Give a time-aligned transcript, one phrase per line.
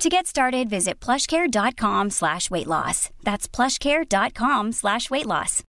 [0.00, 3.10] To get started, visit plushcare.com slash weight loss.
[3.22, 5.62] That's plushcare.com slash weight loss.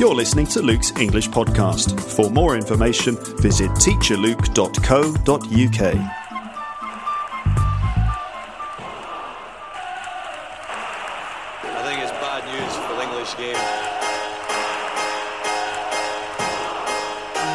[0.00, 1.96] You're listening to Luke's English Podcast.
[2.16, 5.94] For more information, visit teacherluke.co.uk.
[11.62, 13.56] I think it's bad news for the English game.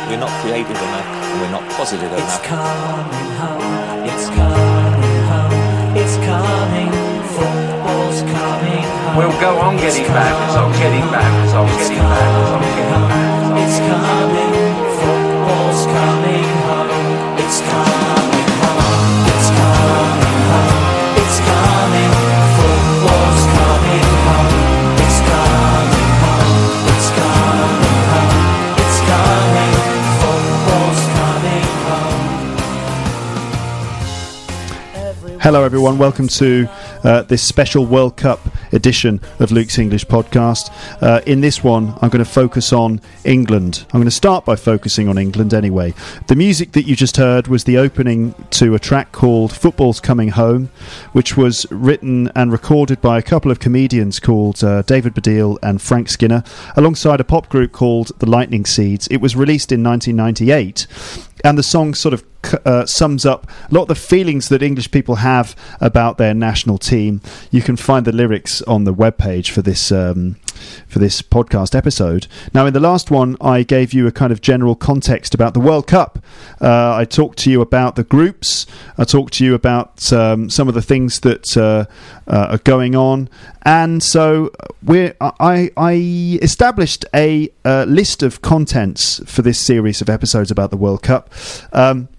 [0.09, 2.23] We're not creative enough, and we're not positive enough.
[2.23, 3.62] It's coming home,
[9.15, 12.61] We'll go on getting back, as I'm getting back, as I'm getting back, as I'm
[12.65, 17.37] getting back, as I'm It's coming, football's coming home.
[17.37, 22.09] It's coming home, it's coming home, it's coming,
[22.57, 24.97] football's coming home.
[24.97, 28.33] It's coming home, it's coming home,
[28.81, 29.77] it's coming,
[30.25, 32.25] football's coming home.
[35.39, 35.99] Hello, everyone.
[35.99, 36.67] Welcome to
[37.03, 38.39] uh, this special World Cup
[38.71, 40.71] edition of Luke's English podcast.
[41.01, 43.85] Uh, in this one, I'm going to focus on England.
[43.93, 45.93] I'm going to start by focusing on England anyway.
[46.27, 50.29] The music that you just heard was the opening to a track called Football's Coming
[50.29, 50.69] Home,
[51.11, 55.81] which was written and recorded by a couple of comedians called uh, David Baddiel and
[55.81, 56.43] Frank Skinner,
[56.75, 59.07] alongside a pop group called The Lightning Seeds.
[59.07, 60.87] It was released in 1998
[61.43, 62.23] and the song sort of
[62.65, 66.77] uh, sums up a lot of the feelings that English people have about their national
[66.77, 67.21] team.
[67.51, 70.37] You can find the lyrics on the webpage for this um,
[70.87, 72.27] for this podcast episode.
[72.53, 75.59] Now, in the last one, I gave you a kind of general context about the
[75.59, 76.19] World Cup.
[76.61, 78.65] Uh, I talked to you about the groups.
[78.97, 81.85] I talked to you about um, some of the things that uh,
[82.27, 83.29] uh, are going on,
[83.63, 84.51] and so
[84.83, 90.71] we're I, I established a uh, list of contents for this series of episodes about
[90.71, 91.33] the World Cup.
[91.71, 92.09] Um,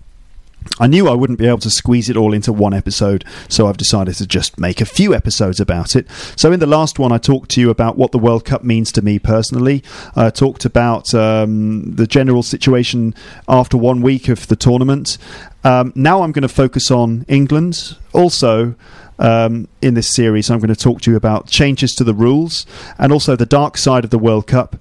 [0.81, 3.77] I knew I wouldn't be able to squeeze it all into one episode, so I've
[3.77, 6.09] decided to just make a few episodes about it.
[6.37, 8.91] So, in the last one, I talked to you about what the World Cup means
[8.93, 9.85] to me personally.
[10.17, 13.15] I talked about um, the general situation
[13.49, 15.17] after one week of the tournament.
[15.63, 17.97] Um, now, I'm going to focus on England.
[18.13, 18.75] Also,
[19.19, 22.67] um, in this series, I'm going to talk to you about changes to the rules
[22.99, 24.77] and also the dark side of the World Cup.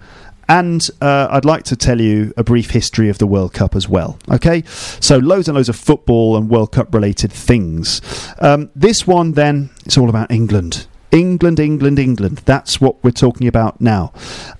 [0.50, 3.88] And uh, I'd like to tell you a brief history of the World Cup as
[3.88, 4.18] well.
[4.32, 8.02] Okay, so loads and loads of football and World Cup related things.
[8.40, 10.88] Um, this one, then, it's all about England.
[11.12, 12.42] England, England, England.
[12.46, 14.12] That's what we're talking about now.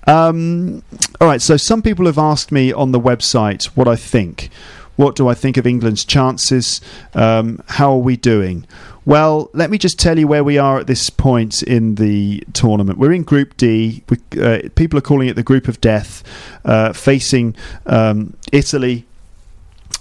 [0.06, 0.84] Um,
[1.20, 4.50] all right, so some people have asked me on the website what I think.
[4.96, 6.80] What do I think of England's chances?
[7.14, 8.66] Um, how are we doing?
[9.06, 12.98] Well, let me just tell you where we are at this point in the tournament.
[12.98, 14.02] We're in Group D.
[14.08, 16.22] We, uh, people are calling it the Group of Death,
[16.64, 17.54] uh, facing
[17.84, 19.04] um, Italy,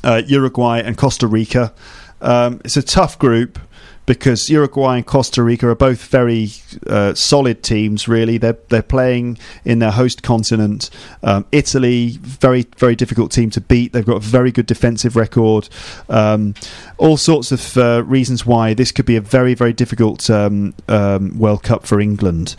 [0.06, 1.74] uh, Uruguay, and Costa Rica.
[2.22, 3.60] Um, it's a tough group
[4.06, 6.50] because Uruguay and Costa Rica are both very
[6.88, 8.08] uh, solid teams.
[8.08, 10.90] Really, they're they're playing in their host continent.
[11.22, 13.94] Um, Italy, very very difficult team to beat.
[13.94, 15.70] They've got a very good defensive record.
[16.10, 16.54] Um,
[16.98, 21.38] all sorts of uh, reasons why this could be a very very difficult um, um,
[21.38, 22.56] World Cup for England.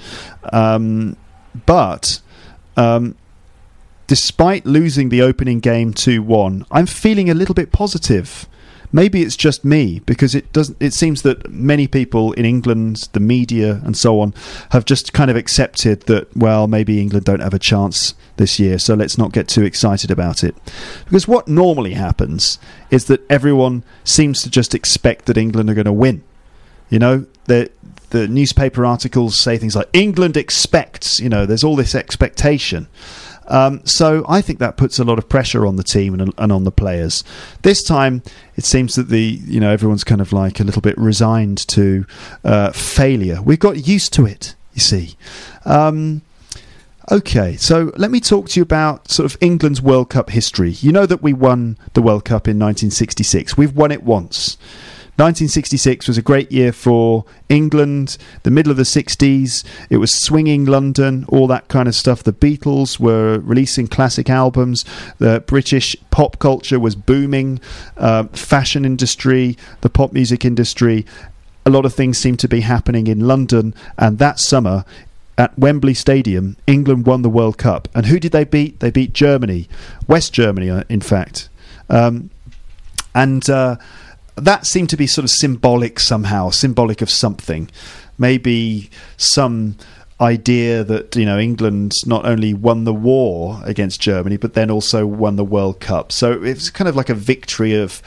[0.52, 1.16] Um,
[1.66, 2.20] but
[2.76, 3.16] um,
[4.06, 8.48] despite losing the opening game 2-1, I'm feeling a little bit positive.
[8.94, 10.80] Maybe it's just me because it doesn't.
[10.80, 14.32] It seems that many people in England, the media, and so on,
[14.70, 16.34] have just kind of accepted that.
[16.36, 20.12] Well, maybe England don't have a chance this year, so let's not get too excited
[20.12, 20.54] about it.
[21.06, 25.86] Because what normally happens is that everyone seems to just expect that England are going
[25.86, 26.22] to win.
[26.88, 27.72] You know, the
[28.10, 31.18] the newspaper articles say things like England expects.
[31.18, 32.86] You know, there's all this expectation.
[33.48, 36.52] Um, so I think that puts a lot of pressure on the team and, and
[36.52, 37.24] on the players.
[37.62, 38.22] This time,
[38.56, 42.06] it seems that the you know everyone's kind of like a little bit resigned to
[42.44, 43.42] uh, failure.
[43.42, 45.16] We've got used to it, you see.
[45.64, 46.22] Um,
[47.10, 50.70] Okay, so let me talk to you about sort of England's World Cup history.
[50.70, 53.58] You know that we won the World Cup in 1966.
[53.58, 54.56] We've won it once.
[55.16, 59.62] 1966 was a great year for England, the middle of the 60s.
[59.88, 62.24] It was swinging London, all that kind of stuff.
[62.24, 64.84] The Beatles were releasing classic albums.
[65.18, 67.60] The British pop culture was booming.
[67.96, 71.06] Uh, fashion industry, the pop music industry.
[71.64, 73.72] A lot of things seemed to be happening in London.
[73.96, 74.84] And that summer,
[75.38, 77.86] at Wembley Stadium, England won the World Cup.
[77.94, 78.80] And who did they beat?
[78.80, 79.68] They beat Germany,
[80.08, 81.48] West Germany, uh, in fact.
[81.88, 82.30] Um,
[83.14, 83.76] and uh,
[84.36, 87.70] that seemed to be sort of symbolic somehow, symbolic of something.
[88.18, 89.76] Maybe some
[90.20, 95.06] idea that you know England not only won the war against Germany, but then also
[95.06, 96.12] won the World Cup.
[96.12, 98.02] So it was kind of like a victory of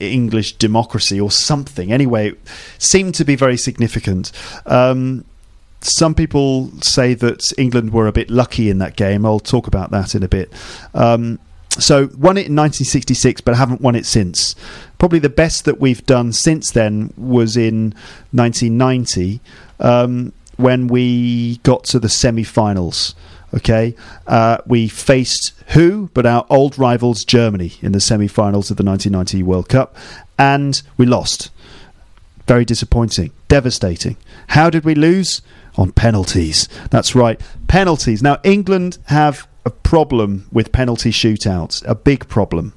[0.00, 1.92] English democracy or something.
[1.92, 2.34] Anyway,
[2.78, 4.32] seemed to be very significant.
[4.66, 5.24] Um,
[5.80, 9.24] some people say that England were a bit lucky in that game.
[9.24, 10.52] I'll talk about that in a bit.
[10.92, 11.38] Um,
[11.70, 14.54] so won it in 1966, but haven't won it since.
[14.98, 17.94] Probably the best that we've done since then was in
[18.32, 19.40] 1990
[19.80, 23.14] um, when we got to the semi-finals.
[23.54, 23.94] Okay,
[24.26, 29.42] uh, we faced who but our old rivals Germany in the semi-finals of the 1990
[29.42, 29.96] World Cup,
[30.38, 31.50] and we lost.
[32.46, 34.16] Very disappointing, devastating.
[34.48, 35.40] How did we lose?
[35.76, 36.68] On penalties.
[36.90, 38.22] That's right, penalties.
[38.22, 42.74] Now England have a problem with penalty shootouts, a big problem.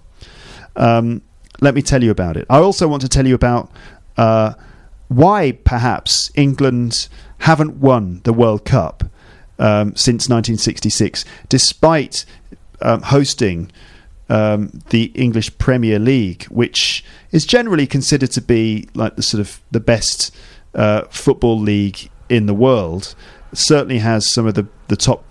[0.76, 1.22] Um,
[1.62, 2.46] let me tell you about it.
[2.50, 3.72] I also want to tell you about
[4.18, 4.54] uh,
[5.08, 7.08] why perhaps England
[7.40, 9.04] haven't won the World Cup
[9.60, 12.26] um, since 1966, despite
[12.82, 13.72] um, hosting
[14.30, 19.60] um, the English Premier League, which is generally considered to be like the sort of
[19.72, 20.34] the best
[20.74, 23.14] uh, football league in the world.
[23.54, 25.26] Certainly has some of the the top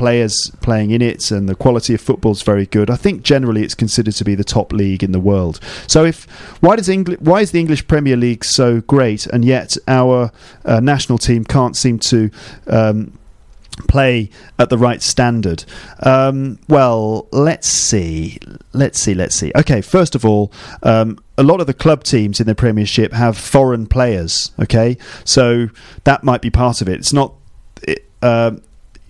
[0.00, 2.88] players playing in it, and the quality of football is very good.
[2.88, 5.60] I think generally it's considered to be the top league in the world.
[5.86, 6.24] So, if
[6.62, 10.32] why does Engli- why is the English Premier League so great, and yet our
[10.64, 12.30] uh, national team can't seem to
[12.66, 13.12] um,
[13.88, 15.64] play at the right standard?
[16.02, 18.38] Um, well, let's see.
[18.72, 19.12] Let's see.
[19.12, 19.52] Let's see.
[19.54, 20.50] Okay, first of all,
[20.82, 24.52] um, a lot of the club teams in the Premiership have foreign players.
[24.58, 25.68] Okay, so
[26.04, 26.94] that might be part of it.
[26.94, 27.34] It's not.
[27.82, 28.52] It, uh,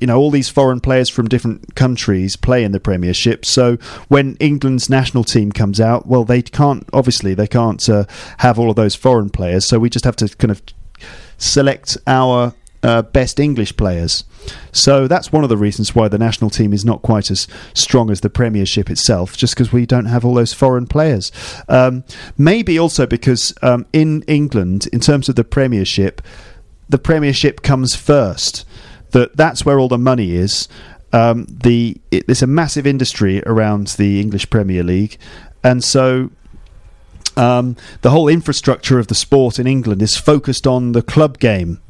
[0.00, 3.44] you know, all these foreign players from different countries play in the Premiership.
[3.44, 3.76] So
[4.08, 6.88] when England's national team comes out, well, they can't.
[6.92, 8.04] Obviously, they can't uh,
[8.38, 9.66] have all of those foreign players.
[9.66, 10.62] So we just have to kind of
[11.36, 14.24] select our uh, best English players.
[14.72, 18.10] So that's one of the reasons why the national team is not quite as strong
[18.10, 21.30] as the Premiership itself, just because we don't have all those foreign players.
[21.68, 22.04] Um,
[22.38, 26.22] maybe also because um, in England, in terms of the Premiership,
[26.88, 28.66] the Premiership comes first.
[29.12, 30.68] That that's where all the money is.
[31.12, 35.18] Um, the it, there's a massive industry around the English Premier League,
[35.64, 36.30] and so
[37.36, 41.80] um, the whole infrastructure of the sport in England is focused on the club game,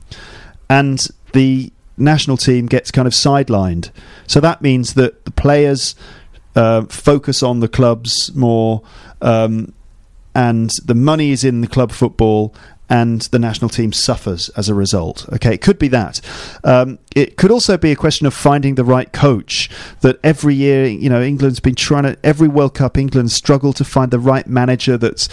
[0.69, 3.91] and the national team gets kind of sidelined.
[4.27, 5.95] So that means that the players
[6.57, 8.83] uh, focus on the clubs more,
[9.21, 9.73] um,
[10.35, 12.55] and the money is in the club football.
[12.91, 15.27] And the national team suffers as a result.
[15.33, 16.21] Okay, it could be that.
[16.65, 19.71] Um, it could also be a question of finding the right coach.
[20.01, 23.85] That every year, you know, England's been trying to every World Cup, England struggle to
[23.85, 25.29] find the right manager that's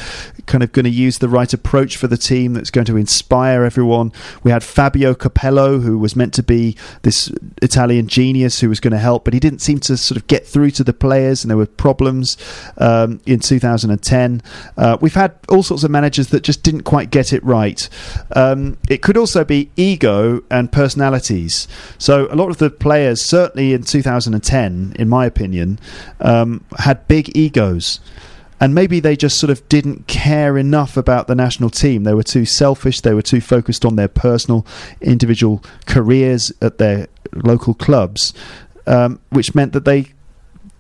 [0.46, 3.64] kind of going to use the right approach for the team, that's going to inspire
[3.64, 4.12] everyone.
[4.44, 7.32] We had Fabio Capello, who was meant to be this
[7.62, 10.46] Italian genius who was going to help, but he didn't seem to sort of get
[10.46, 12.38] through to the players, and there were problems
[12.78, 14.42] um, in 2010.
[14.78, 17.90] Uh, we've had all sorts of managers that just didn't quite get it right.
[18.36, 21.68] Um, it could also be ego and personalities.
[21.98, 25.80] So a lot of the players, certainly in 2010, in my opinion,
[26.20, 28.00] um, had big egos.
[28.60, 32.04] And maybe they just sort of didn't care enough about the national team.
[32.04, 33.02] They were too selfish.
[33.02, 34.66] They were too focused on their personal,
[35.00, 38.34] individual careers at their local clubs,
[38.88, 40.08] um, which meant that they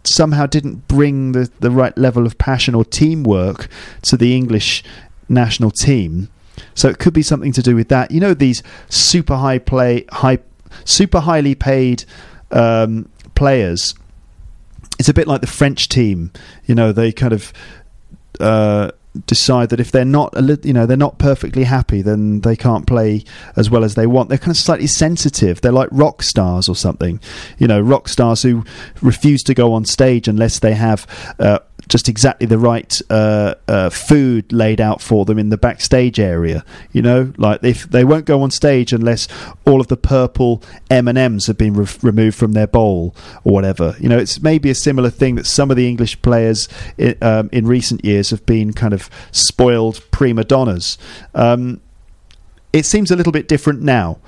[0.03, 3.67] somehow didn't bring the, the right level of passion or teamwork
[4.03, 4.83] to the English
[5.29, 6.29] national team.
[6.75, 8.11] So it could be something to do with that.
[8.11, 10.39] You know, these super high play, high,
[10.85, 12.05] super highly paid
[12.51, 13.95] um, players.
[14.99, 16.31] It's a bit like the French team.
[16.65, 17.53] You know, they kind of
[18.39, 18.91] uh,
[19.25, 20.33] decide that if they're not,
[20.65, 23.23] you know, they're not perfectly happy, then they can't play
[23.55, 24.29] as well as they want.
[24.29, 25.61] They're kind of slightly sensitive.
[25.61, 27.19] They're like rock stars or something.
[27.57, 28.63] You know, rock stars who
[29.01, 31.07] refuse to go on stage unless they have.
[31.39, 36.19] Uh, just exactly the right uh, uh, food laid out for them in the backstage
[36.19, 36.65] area.
[36.91, 39.27] You know, like if they won't go on stage unless
[39.65, 43.53] all of the purple M and M's have been re- removed from their bowl or
[43.53, 43.95] whatever.
[43.99, 46.67] You know, it's maybe a similar thing that some of the English players
[46.99, 50.97] i um, in recent years have been kind of spoiled prima donnas.
[51.33, 51.81] Um,
[52.73, 54.19] it seems a little bit different now.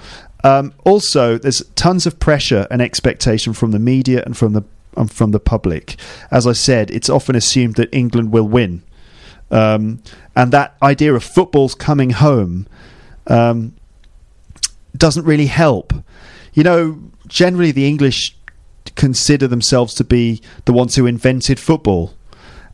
[0.44, 4.64] Um, also, there's tons of pressure and expectation from the media and from the
[5.00, 5.96] um, from the public.
[6.30, 8.84] As I said, it's often assumed that England will win,
[9.50, 10.04] um,
[10.36, 12.68] and that idea of football's coming home
[13.28, 13.74] um,
[14.96, 15.94] doesn't really help.
[16.54, 18.36] you know, generally the English
[18.96, 22.14] consider themselves to be the ones who invented football.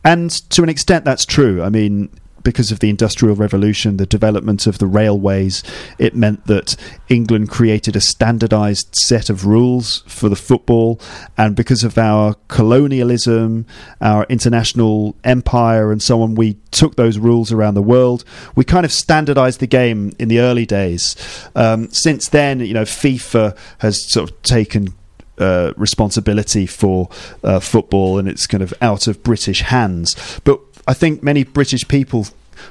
[0.03, 1.61] And to an extent, that's true.
[1.61, 2.09] I mean,
[2.45, 5.63] because of the Industrial Revolution, the development of the railways,
[5.99, 6.77] it meant that
[7.09, 11.01] England created a standardized set of rules for the football.
[11.37, 13.65] And because of our colonialism,
[13.99, 18.23] our international empire, and so on, we took those rules around the world.
[18.55, 21.15] We kind of standardized the game in the early days.
[21.55, 24.93] Um, since then, you know, FIFA has sort of taken
[25.37, 27.09] uh, responsibility for
[27.43, 30.39] uh, football and it's kind of out of British hands.
[30.43, 32.27] But I think many British people,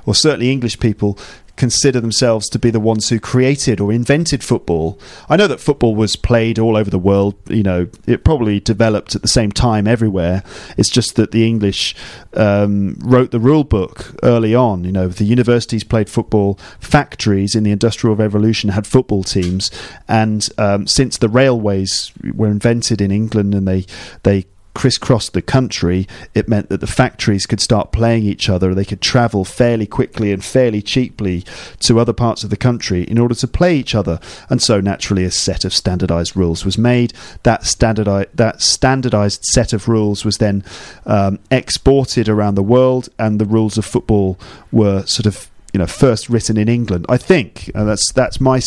[0.07, 1.19] or certainly English people,
[1.57, 4.99] consider themselves to be the ones who created or invented football.
[5.29, 7.37] I know that football was played all over the world.
[7.49, 10.43] You know, it probably developed at the same time everywhere.
[10.77, 11.95] It's just that the English
[12.35, 14.85] um, wrote the rule book early on.
[14.85, 19.71] You know, the universities played football, factories in the Industrial Revolution had football teams,
[20.09, 23.87] and um, since the railways were invented in England and they
[24.25, 28.75] they crisscrossed the country, it meant that the factories could start playing each other.
[28.75, 31.45] They could travel fairly quickly and fairly cheaply
[31.81, 34.21] to other parts of the country in order to play each other.
[34.51, 37.13] And so, naturally, a set of standardized rules was made.
[37.45, 40.65] That standardized that standardized set of rules was then
[41.07, 44.39] um, exported around the world, and the rules of football
[44.73, 47.07] were sort of you know first written in England.
[47.09, 48.61] I think and that's that's my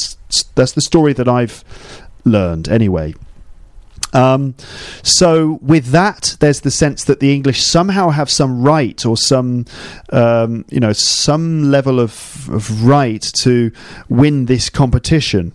[0.56, 1.64] that's the story that I've
[2.24, 3.14] learned anyway.
[4.14, 4.56] Um,
[5.04, 9.66] so with that, there's the sense that the English somehow have some right or some,
[10.12, 13.72] um, you know, some level of, of right to
[14.10, 15.54] win this competition.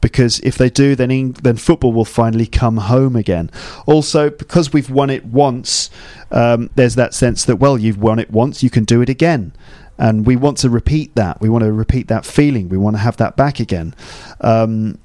[0.00, 3.50] Because if they do, then Eng- then football will finally come home again.
[3.84, 5.90] Also, because we've won it once,
[6.30, 9.52] um, there's that sense that well, you've won it once, you can do it again,
[9.98, 11.40] and we want to repeat that.
[11.40, 12.68] We want to repeat that feeling.
[12.68, 13.92] We want to have that back again.
[14.40, 14.98] Um,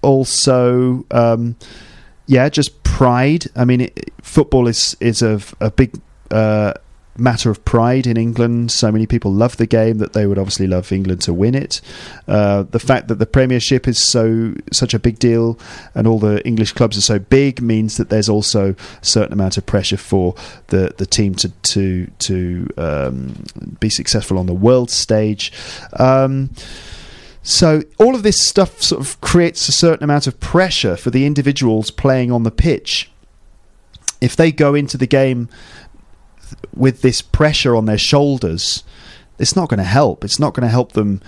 [0.00, 1.56] also, um,
[2.26, 3.46] yeah, just pride.
[3.56, 6.00] I mean, it, football is is a, a big
[6.30, 6.74] uh,
[7.16, 8.70] matter of pride in England.
[8.70, 11.80] So many people love the game that they would obviously love England to win it.
[12.26, 15.58] Uh, the fact that the Premiership is so such a big deal
[15.94, 19.58] and all the English clubs are so big means that there's also a certain amount
[19.58, 20.34] of pressure for
[20.68, 23.44] the the team to to to um,
[23.80, 25.52] be successful on the world stage.
[25.98, 26.50] Um,
[27.42, 31.26] so all of this stuff sort of creates a certain amount of pressure for the
[31.26, 33.10] individuals playing on the pitch.
[34.20, 35.48] If they go into the game
[36.74, 38.84] with this pressure on their shoulders,
[39.38, 40.24] it's not going to help.
[40.24, 41.20] It's not going to help them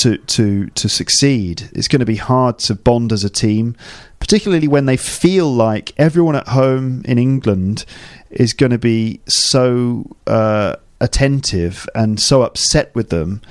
[0.00, 1.68] to to to succeed.
[1.72, 3.76] It's going to be hard to bond as a team,
[4.20, 7.84] particularly when they feel like everyone at home in England
[8.30, 13.42] is going to be so uh, attentive and so upset with them.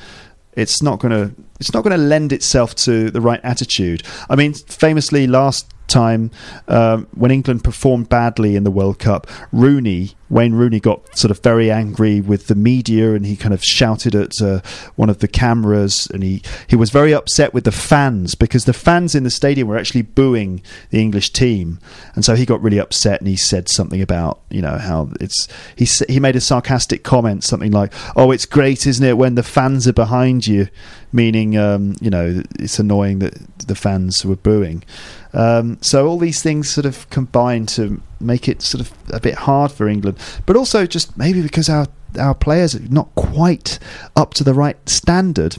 [0.53, 4.03] It's not going to it's not going to lend itself to the right attitude.
[4.29, 6.31] I mean, famously last time
[6.67, 11.41] um, when England performed badly in the World Cup, Rooney, Wayne Rooney, got sort of
[11.41, 14.61] very angry with the media and he kind of shouted at uh,
[14.95, 18.73] one of the cameras and he, he was very upset with the fans because the
[18.73, 21.79] fans in the stadium were actually booing the English team,
[22.15, 25.47] and so he got really upset and he said something about you know how it's
[25.75, 29.43] he he made a sarcastic comment something like oh it's great isn't it when the
[29.43, 30.67] fans are behind you
[31.11, 33.33] meaning um, you know it's annoying that
[33.67, 34.83] the fans were booing.
[35.33, 39.35] Um, so all these things sort of combine to make it sort of a bit
[39.35, 41.87] hard for England, but also just maybe because our
[42.19, 43.77] our players are not quite
[44.15, 45.57] up to the right standard.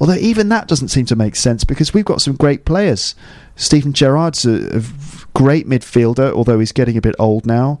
[0.00, 3.14] Although even that doesn't seem to make sense because we've got some great players.
[3.54, 4.82] Steven Gerrard's a, a
[5.34, 7.78] great midfielder, although he's getting a bit old now.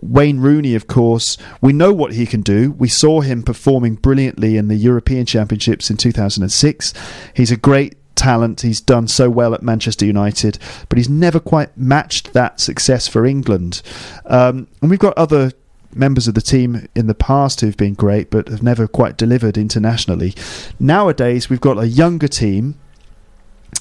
[0.00, 2.72] Wayne Rooney, of course, we know what he can do.
[2.72, 6.92] We saw him performing brilliantly in the European Championships in 2006.
[7.34, 8.60] He's a great talent.
[8.60, 13.26] He's done so well at Manchester United, but he's never quite matched that success for
[13.26, 13.82] England.
[14.26, 15.52] Um, and we've got other
[15.94, 19.58] members of the team in the past who've been great, but have never quite delivered
[19.58, 20.34] internationally.
[20.80, 22.78] Nowadays, we've got a younger team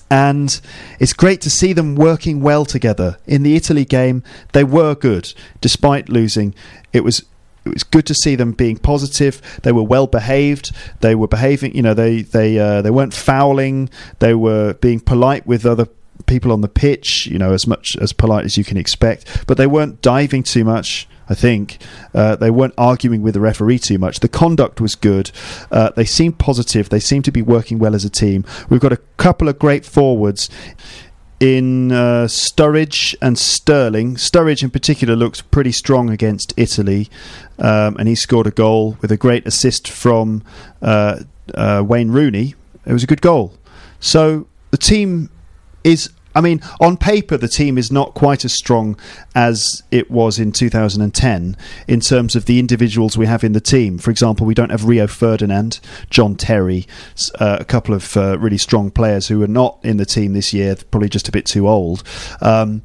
[0.10, 0.60] and
[1.00, 3.18] it's great to see them working well together.
[3.26, 6.54] In the Italy game, they were good despite losing.
[6.92, 7.24] It was
[7.65, 9.41] it was good to see them being positive.
[9.63, 10.72] They were well behaved.
[11.01, 11.75] They were behaving.
[11.75, 13.89] You know, they they uh, they weren't fouling.
[14.20, 15.88] They were being polite with other
[16.25, 17.27] people on the pitch.
[17.27, 19.46] You know, as much as polite as you can expect.
[19.48, 21.08] But they weren't diving too much.
[21.30, 21.77] I think
[22.13, 24.20] uh, they weren't arguing with the referee too much.
[24.20, 25.32] The conduct was good.
[25.72, 26.89] Uh, they seemed positive.
[26.89, 28.44] They seemed to be working well as a team.
[28.70, 30.50] We've got a couple of great forwards
[31.42, 34.16] in uh, Sturridge and Sterling.
[34.16, 37.10] Sturridge, in particular, looks pretty strong against Italy,
[37.58, 40.44] um, and he scored a goal with a great assist from
[40.84, 41.22] uh,
[41.56, 42.54] uh, Wayne Rooney.
[42.86, 43.58] It was a good goal.
[44.00, 45.30] So the team
[45.84, 46.10] is.
[46.34, 48.98] I mean, on paper, the team is not quite as strong
[49.36, 51.58] as it was in 2010
[51.88, 53.98] in terms of the individuals we have in the team.
[53.98, 56.88] For example, we don't have Rio Ferdinand, John Terry,
[57.40, 60.54] uh, a couple of uh, really strong players who are not in the team this
[60.54, 62.04] year, probably just a bit too old.
[62.42, 62.82] Um,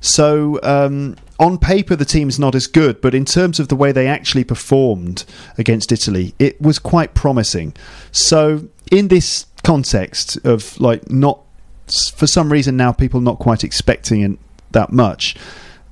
[0.00, 3.92] so um, on paper, the team's not as good, but in terms of the way
[3.92, 5.24] they actually performed
[5.56, 7.74] against Italy, it was quite promising.
[8.12, 11.40] So in this context of like not
[11.92, 14.38] for some reason now people not quite expecting it
[14.72, 15.36] that much.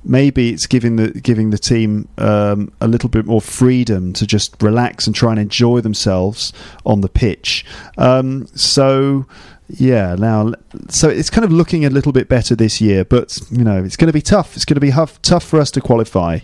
[0.03, 4.61] Maybe it's giving the giving the team um, a little bit more freedom to just
[4.61, 6.53] relax and try and enjoy themselves
[6.85, 7.65] on the pitch.
[7.97, 9.25] Um, so
[9.69, 10.53] yeah, now
[10.89, 13.97] so it's kind of looking a little bit better this year, but you know it's
[13.97, 14.55] going to be tough.
[14.55, 16.39] It's going to be huff, tough for us to qualify.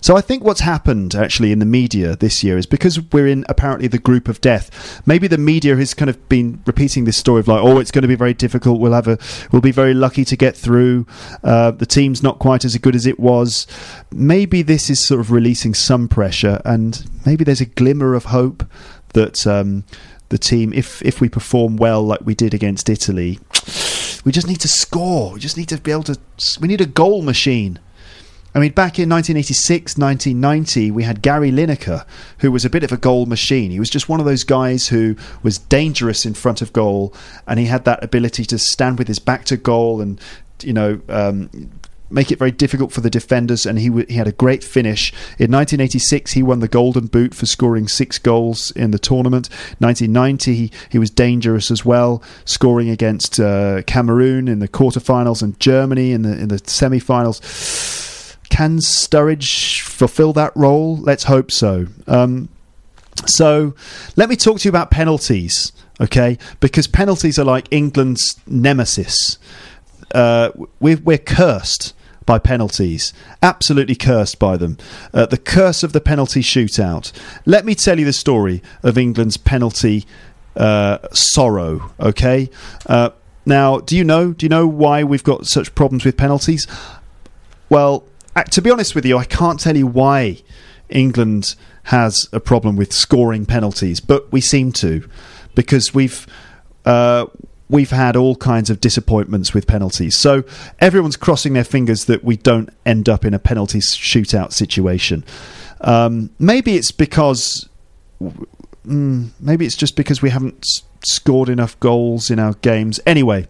[0.00, 3.44] So I think what's happened actually in the media this year is because we're in
[3.48, 5.02] apparently the group of death.
[5.06, 8.02] Maybe the media has kind of been repeating this story of like, oh, it's going
[8.02, 8.80] to be very difficult.
[8.80, 9.18] We'll have a,
[9.52, 11.06] we'll be very lucky to get through.
[11.42, 13.66] Uh, the team's not quite as good as it was.
[14.12, 18.64] Maybe this is sort of releasing some pressure, and maybe there's a glimmer of hope
[19.14, 19.84] that um,
[20.28, 23.38] the team, if if we perform well like we did against Italy,
[24.24, 25.34] we just need to score.
[25.34, 26.18] We just need to be able to.
[26.60, 27.78] We need a goal machine.
[28.58, 32.04] I mean, back in 1986, 1990, we had Gary Lineker,
[32.38, 33.70] who was a bit of a goal machine.
[33.70, 37.14] He was just one of those guys who was dangerous in front of goal,
[37.46, 40.20] and he had that ability to stand with his back to goal and,
[40.60, 41.70] you know, um,
[42.10, 43.64] make it very difficult for the defenders.
[43.64, 45.12] And he w- he had a great finish.
[45.38, 49.48] In 1986, he won the Golden Boot for scoring six goals in the tournament.
[49.78, 55.60] 1990, he, he was dangerous as well, scoring against uh, Cameroon in the quarterfinals and
[55.60, 58.07] Germany in the in the semi-finals.
[58.50, 60.96] Can Sturridge fulfill that role?
[60.96, 61.86] Let's hope so.
[62.06, 62.48] Um,
[63.26, 63.74] so,
[64.16, 66.38] let me talk to you about penalties, okay?
[66.60, 69.38] Because penalties are like England's nemesis.
[70.14, 70.50] Uh,
[70.80, 73.12] we're, we're cursed by penalties,
[73.42, 74.76] absolutely cursed by them.
[75.14, 77.10] Uh, the curse of the penalty shootout.
[77.46, 80.04] Let me tell you the story of England's penalty
[80.54, 82.50] uh, sorrow, okay?
[82.86, 83.10] Uh,
[83.46, 84.34] now, do you know?
[84.34, 86.66] Do you know why we've got such problems with penalties?
[87.70, 88.04] Well,
[88.44, 90.42] to be honest with you, I can't tell you why
[90.88, 95.08] England has a problem with scoring penalties, but we seem to
[95.54, 96.26] because we've
[96.84, 97.26] uh,
[97.68, 100.18] we've had all kinds of disappointments with penalties.
[100.18, 100.44] So
[100.80, 105.24] everyone's crossing their fingers that we don't end up in a penalty shootout situation.
[105.80, 107.68] Um, maybe it's because
[108.20, 110.64] mm, maybe it's just because we haven't
[111.04, 113.00] scored enough goals in our games.
[113.06, 113.48] Anyway,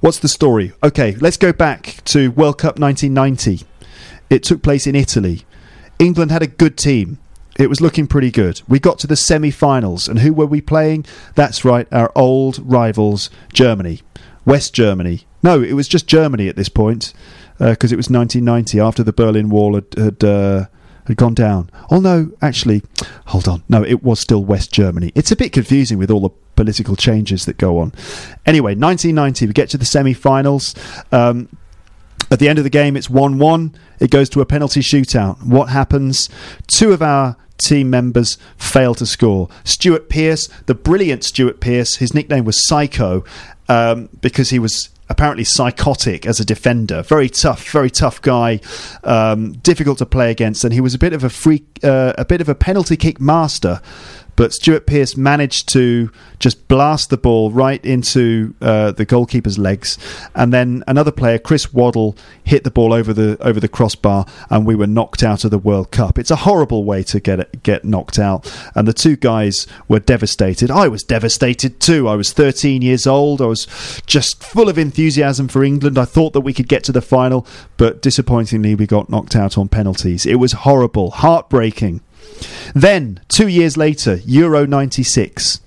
[0.00, 0.72] what's the story?
[0.82, 3.66] Okay, let's go back to World Cup 1990.
[4.30, 5.42] It took place in Italy.
[5.98, 7.18] England had a good team.
[7.58, 8.62] It was looking pretty good.
[8.68, 11.04] We got to the semi finals, and who were we playing?
[11.34, 14.00] That's right, our old rivals, Germany.
[14.46, 15.26] West Germany.
[15.42, 17.12] No, it was just Germany at this point,
[17.58, 19.94] because it was 1990 after the Berlin Wall had.
[19.98, 20.66] had uh,
[21.06, 21.70] had gone down.
[21.90, 22.82] Oh no, actually,
[23.26, 23.64] hold on.
[23.68, 25.12] No, it was still West Germany.
[25.14, 27.92] It's a bit confusing with all the political changes that go on.
[28.46, 30.74] Anyway, 1990, we get to the semi-finals.
[31.10, 31.48] Um,
[32.30, 33.74] at the end of the game, it's 1 1.
[33.98, 35.42] It goes to a penalty shootout.
[35.42, 36.28] What happens?
[36.66, 39.48] Two of our team members fail to score.
[39.64, 43.24] Stuart Pearce, the brilliant Stuart Pearce, his nickname was Psycho
[43.68, 47.02] um, because he was apparently psychotic as a defender.
[47.02, 48.60] Very tough, very tough guy,
[49.02, 52.24] um, difficult to play against, and he was a bit of a freak, uh, a
[52.24, 53.82] bit of a penalty kick master.
[54.40, 59.98] But Stuart Pearce managed to just blast the ball right into uh, the goalkeeper's legs,
[60.34, 64.64] and then another player, Chris Waddle, hit the ball over the over the crossbar, and
[64.64, 66.18] we were knocked out of the World Cup.
[66.18, 70.00] It's a horrible way to get it, get knocked out, and the two guys were
[70.00, 70.70] devastated.
[70.70, 72.08] I was devastated too.
[72.08, 73.42] I was 13 years old.
[73.42, 73.66] I was
[74.06, 75.98] just full of enthusiasm for England.
[75.98, 79.58] I thought that we could get to the final, but disappointingly, we got knocked out
[79.58, 80.24] on penalties.
[80.24, 82.00] It was horrible, heartbreaking.
[82.74, 85.60] Then, two years later, Euro 96,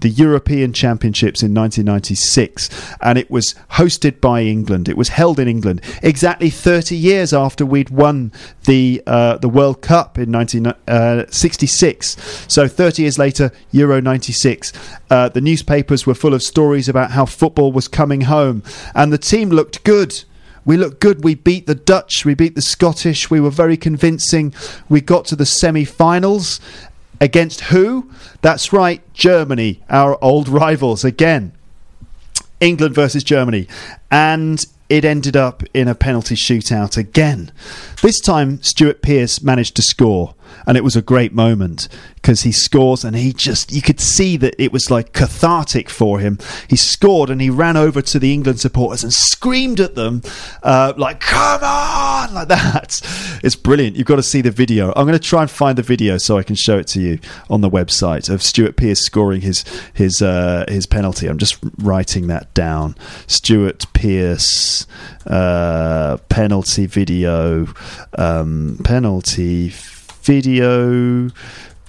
[0.00, 4.88] the European Championships in 1996, and it was hosted by England.
[4.88, 8.32] It was held in England exactly 30 years after we'd won
[8.64, 12.44] the uh, the World Cup in 1966.
[12.48, 14.72] So 30 years later, Euro 96.
[15.10, 18.62] Uh, the newspapers were full of stories about how football was coming home,
[18.94, 20.24] and the team looked good.
[20.68, 21.24] We looked good.
[21.24, 22.26] We beat the Dutch.
[22.26, 23.30] We beat the Scottish.
[23.30, 24.52] We were very convincing.
[24.86, 26.60] We got to the semi finals.
[27.22, 28.10] Against who?
[28.42, 31.52] That's right, Germany, our old rivals again.
[32.60, 33.66] England versus Germany.
[34.10, 37.50] And it ended up in a penalty shootout again.
[38.02, 40.34] This time, Stuart Pearce managed to score.
[40.66, 44.36] And it was a great moment because he scores and he just you could see
[44.36, 46.38] that it was like cathartic for him.
[46.68, 50.22] He scored and he ran over to the England supporters and screamed at them
[50.62, 53.00] uh, like "Come on!" like that.
[53.40, 53.94] It's brilliant.
[53.94, 54.92] You've got to see the video.
[54.96, 57.20] I'm going to try and find the video so I can show it to you
[57.48, 61.28] on the website of Stuart Pearce scoring his his uh, his penalty.
[61.28, 62.96] I'm just writing that down.
[63.28, 64.86] Stuart Pearce
[65.26, 67.68] uh, penalty video
[68.16, 69.72] um, penalty
[70.28, 71.30] video.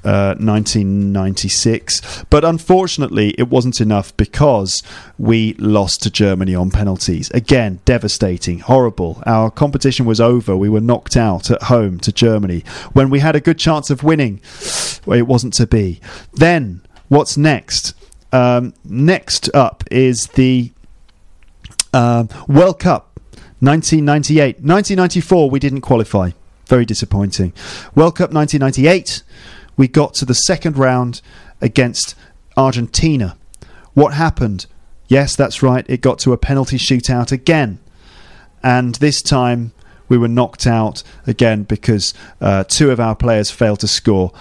[0.01, 4.81] Uh, 1996, but unfortunately, it wasn't enough because
[5.17, 7.29] we lost to Germany on penalties.
[7.31, 9.21] Again, devastating, horrible.
[9.25, 10.55] Our competition was over.
[10.55, 14.01] We were knocked out at home to Germany when we had a good chance of
[14.01, 14.39] winning.
[15.05, 15.99] It wasn't to be.
[16.31, 17.93] Then, what's next?
[18.31, 20.71] Um, next up is the
[21.93, 23.19] um, World Cup
[23.59, 24.61] 1998.
[24.61, 26.31] 1994, we didn't qualify.
[26.69, 27.51] Very disappointing.
[27.95, 29.23] World Cup 1998,
[29.75, 31.19] we got to the second round
[31.61, 32.13] against
[32.55, 33.35] Argentina.
[33.95, 34.67] What happened?
[35.07, 35.83] Yes, that's right.
[35.89, 37.79] It got to a penalty shootout again.
[38.61, 39.71] And this time
[40.09, 44.31] we were knocked out again because uh, two of our players failed to score.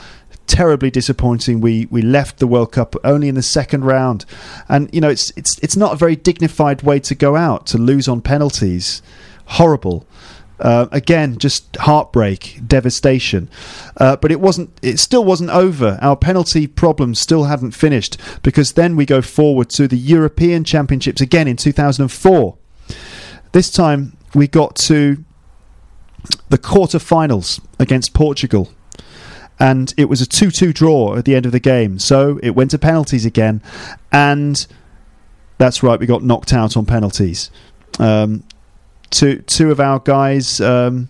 [0.46, 1.62] Terribly disappointing.
[1.62, 4.26] We we left the World Cup only in the second round,
[4.68, 7.78] and you know it's it's it's not a very dignified way to go out to
[7.78, 9.00] lose on penalties.
[9.46, 10.06] Horrible.
[10.60, 13.48] Uh, again, just heartbreak, devastation.
[13.96, 14.70] Uh, but it wasn't.
[14.82, 15.98] It still wasn't over.
[16.02, 21.20] Our penalty problem still hadn't finished because then we go forward to the European Championships
[21.20, 22.56] again in 2004.
[23.52, 25.24] This time we got to
[26.48, 28.72] the quarter-finals against Portugal.
[29.60, 31.98] And it was a 2 2 draw at the end of the game.
[31.98, 33.62] So it went to penalties again.
[34.12, 34.66] And
[35.58, 37.50] that's right, we got knocked out on penalties.
[37.98, 38.44] Um,
[39.10, 40.60] two two of our guys.
[40.60, 41.08] Um,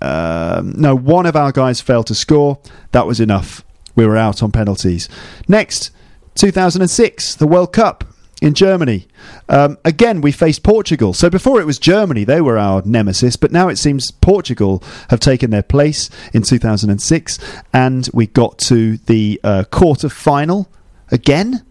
[0.00, 2.58] um, no, one of our guys failed to score.
[2.92, 3.64] That was enough.
[3.96, 5.08] We were out on penalties.
[5.48, 5.90] Next,
[6.34, 8.04] 2006, the World Cup
[8.42, 9.06] in Germany.
[9.48, 11.14] Um, again, we faced Portugal.
[11.14, 15.20] So before it was Germany, they were our nemesis, but now it seems Portugal have
[15.20, 17.38] taken their place in 2006,
[17.72, 20.68] and we got to the uh, quarter final
[21.10, 21.64] again.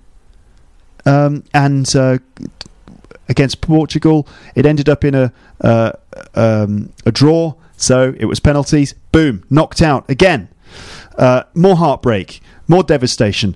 [1.06, 2.18] Um, and uh,
[3.30, 4.28] against Portugal.
[4.56, 5.94] It ended up in a uh,
[6.36, 8.94] um, a draw, so it was penalties.
[9.12, 10.50] Boom, knocked out again.
[11.18, 13.56] Uh, more heartbreak, more devastation.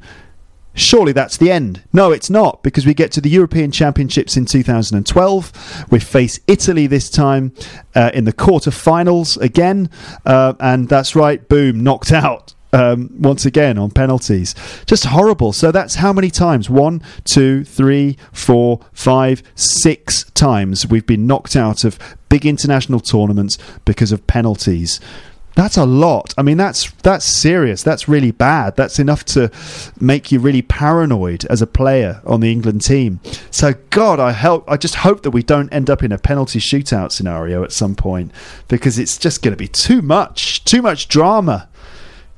[0.73, 1.81] Surely that's the end.
[1.91, 5.85] No, it's not, because we get to the European Championships in 2012.
[5.89, 7.51] We face Italy this time
[7.95, 9.89] uh, in the quarter-finals again,
[10.23, 14.55] uh, and that's right, boom, knocked out um, once again on penalties.
[14.85, 15.53] Just horrible.
[15.53, 16.69] So that's how many times?
[16.69, 21.99] One, two, three, four, five, six times we've been knocked out of
[22.29, 24.99] big international tournaments because of penalties.
[25.57, 26.35] That's a lot.
[26.37, 27.81] I mean, that's that's serious.
[27.81, 28.75] That's really bad.
[28.75, 29.49] That's enough to
[29.99, 33.21] make you really paranoid as a player on the England team.
[33.49, 34.69] So, God, I help.
[34.69, 37.95] I just hope that we don't end up in a penalty shootout scenario at some
[37.95, 38.31] point
[38.67, 41.67] because it's just going to be too much, too much drama.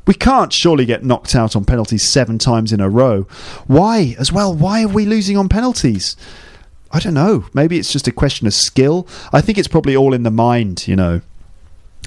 [0.09, 3.27] We can't surely get knocked out on penalties seven times in a row.
[3.67, 4.51] Why, as well?
[4.51, 6.17] Why are we losing on penalties?
[6.91, 7.45] I don't know.
[7.53, 9.07] Maybe it's just a question of skill.
[9.31, 11.21] I think it's probably all in the mind, you know.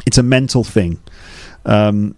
[0.05, 1.01] It's a mental thing.
[1.65, 2.17] Um,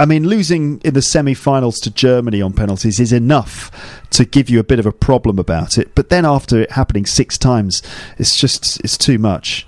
[0.00, 3.70] I mean, losing in the semi finals to Germany on penalties is enough
[4.12, 5.94] to give you a bit of a problem about it.
[5.94, 7.82] But then after it happening six times,
[8.16, 9.66] it's just, it's too much.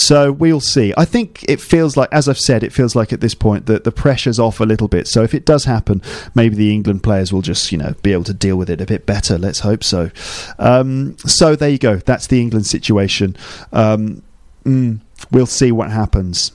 [0.00, 0.94] So we'll see.
[0.96, 3.84] I think it feels like, as I've said, it feels like at this point that
[3.84, 5.06] the pressure's off a little bit.
[5.06, 6.00] So if it does happen,
[6.34, 8.86] maybe the England players will just, you know, be able to deal with it a
[8.86, 9.36] bit better.
[9.36, 10.10] Let's hope so.
[10.58, 11.96] Um, so there you go.
[11.96, 13.36] That's the England situation.
[13.74, 14.22] Um,
[14.64, 16.52] mm, we'll see what happens.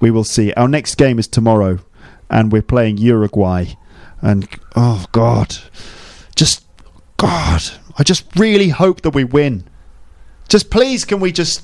[0.00, 0.52] We will see.
[0.54, 1.78] Our next game is tomorrow,
[2.28, 3.66] and we're playing Uruguay.
[4.20, 5.56] And oh God,
[6.34, 6.64] just
[7.18, 7.62] God,
[7.96, 9.68] I just really hope that we win.
[10.48, 11.62] Just please, can we just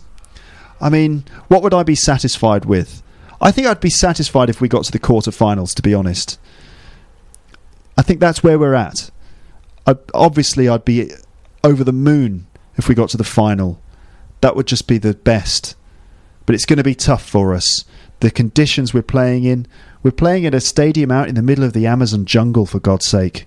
[0.81, 3.03] I mean, what would I be satisfied with?
[3.41, 6.39] I think I'd be satisfied if we got to the quarterfinals, to be honest.
[7.97, 9.11] I think that's where we're at.
[9.87, 11.13] I, obviously, I'd be
[11.63, 13.81] over the moon if we got to the final.
[14.41, 15.77] That would just be the best.
[16.45, 17.85] But it's going to be tough for us.
[18.21, 19.67] The conditions we're playing in,
[20.03, 23.07] we're playing at a stadium out in the middle of the Amazon jungle, for God's
[23.07, 23.47] sake.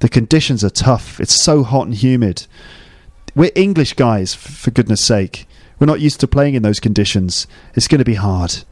[0.00, 1.20] The conditions are tough.
[1.20, 2.46] It's so hot and humid.
[3.34, 5.46] We're English guys, for goodness sake.
[5.78, 7.46] We're not used to playing in those conditions.
[7.74, 8.64] It's going to be hard.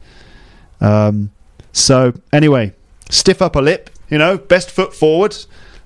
[0.79, 1.31] Um,
[1.71, 2.73] so, anyway,
[3.09, 5.31] stiff upper lip, you know, best foot forward.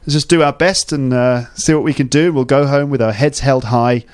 [0.01, 2.31] Let's just do our best and uh, see what we can do.
[2.31, 4.05] We'll go home with our heads held high.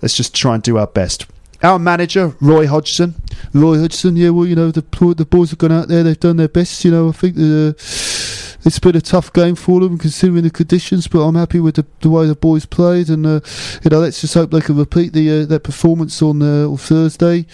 [0.00, 1.26] Let's just try and do our best.
[1.62, 3.16] Our manager, Roy Hodgson,
[3.52, 4.82] Roy Hodgson, yeah, well, you know, the
[5.14, 6.84] the boys have gone out there, they've done their best.
[6.84, 7.72] You know, I think uh,
[8.64, 11.86] it's been a tough game for them considering the conditions, but I'm happy with the,
[12.00, 13.40] the way the boys played, and uh,
[13.84, 16.76] you know, let's just hope they can repeat the uh, that performance on uh, on
[16.76, 17.46] Thursday.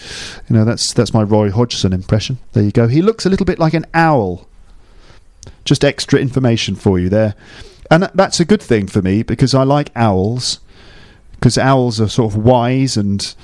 [0.49, 2.39] You know, that's that's my Roy Hodgson impression.
[2.53, 2.87] There you go.
[2.87, 4.47] He looks a little bit like an owl.
[5.63, 7.35] Just extra information for you there,
[7.89, 10.59] and that- that's a good thing for me because I like owls
[11.33, 13.35] because owls are sort of wise and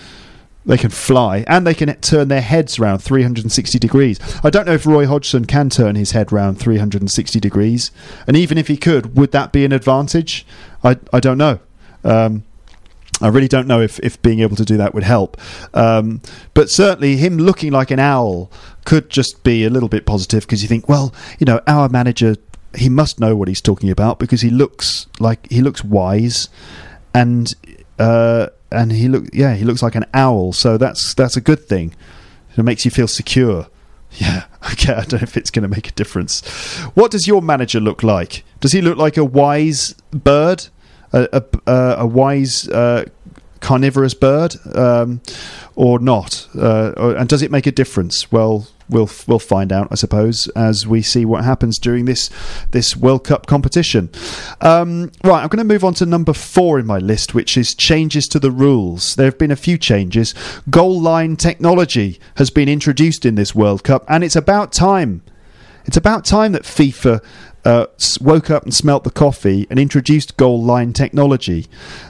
[0.65, 4.19] they can fly and they can turn their heads around 360 degrees.
[4.43, 7.91] I don't know if Roy Hodgson can turn his head round 360 degrees,
[8.28, 10.45] and even if he could, would that be an advantage?
[10.84, 11.60] I I don't know.
[12.04, 12.43] Um,
[13.21, 15.38] I really don't know if, if being able to do that would help.
[15.76, 16.21] Um,
[16.54, 18.52] but certainly, him looking like an owl
[18.84, 22.36] could just be a little bit positive because you think, well, you know, our manager,
[22.76, 26.50] he must know what he's talking about because he looks like he looks wise
[27.13, 27.54] and
[28.00, 30.53] uh, and he look yeah he looks like an owl.
[30.53, 31.93] So that's that's a good thing.
[32.57, 33.67] It makes you feel secure.
[34.17, 36.41] Yeah okay i don't know if it's going to make a difference.
[36.95, 38.43] What does your manager look like?
[38.60, 40.67] Does he look like a wise bird?
[41.13, 43.05] A a, a wise uh,
[43.62, 44.55] carnivorous bird?
[44.75, 45.21] Um,
[45.75, 46.47] or not?
[46.53, 48.29] Uh, and does it make a difference?
[48.31, 52.30] Well we'll we'll find out I suppose as we see what happens during this
[52.71, 54.10] this World Cup competition.
[54.60, 57.73] Um, right I'm going to move on to number 4 in my list which is
[57.73, 59.15] changes to the rules.
[59.15, 60.36] There have been a few changes.
[60.69, 65.23] Goal line technology has been introduced in this World Cup and it's about time.
[65.86, 67.23] It's about time that FIFA
[67.65, 67.86] uh,
[68.19, 71.67] woke up and smelt the coffee and introduced goal line technology.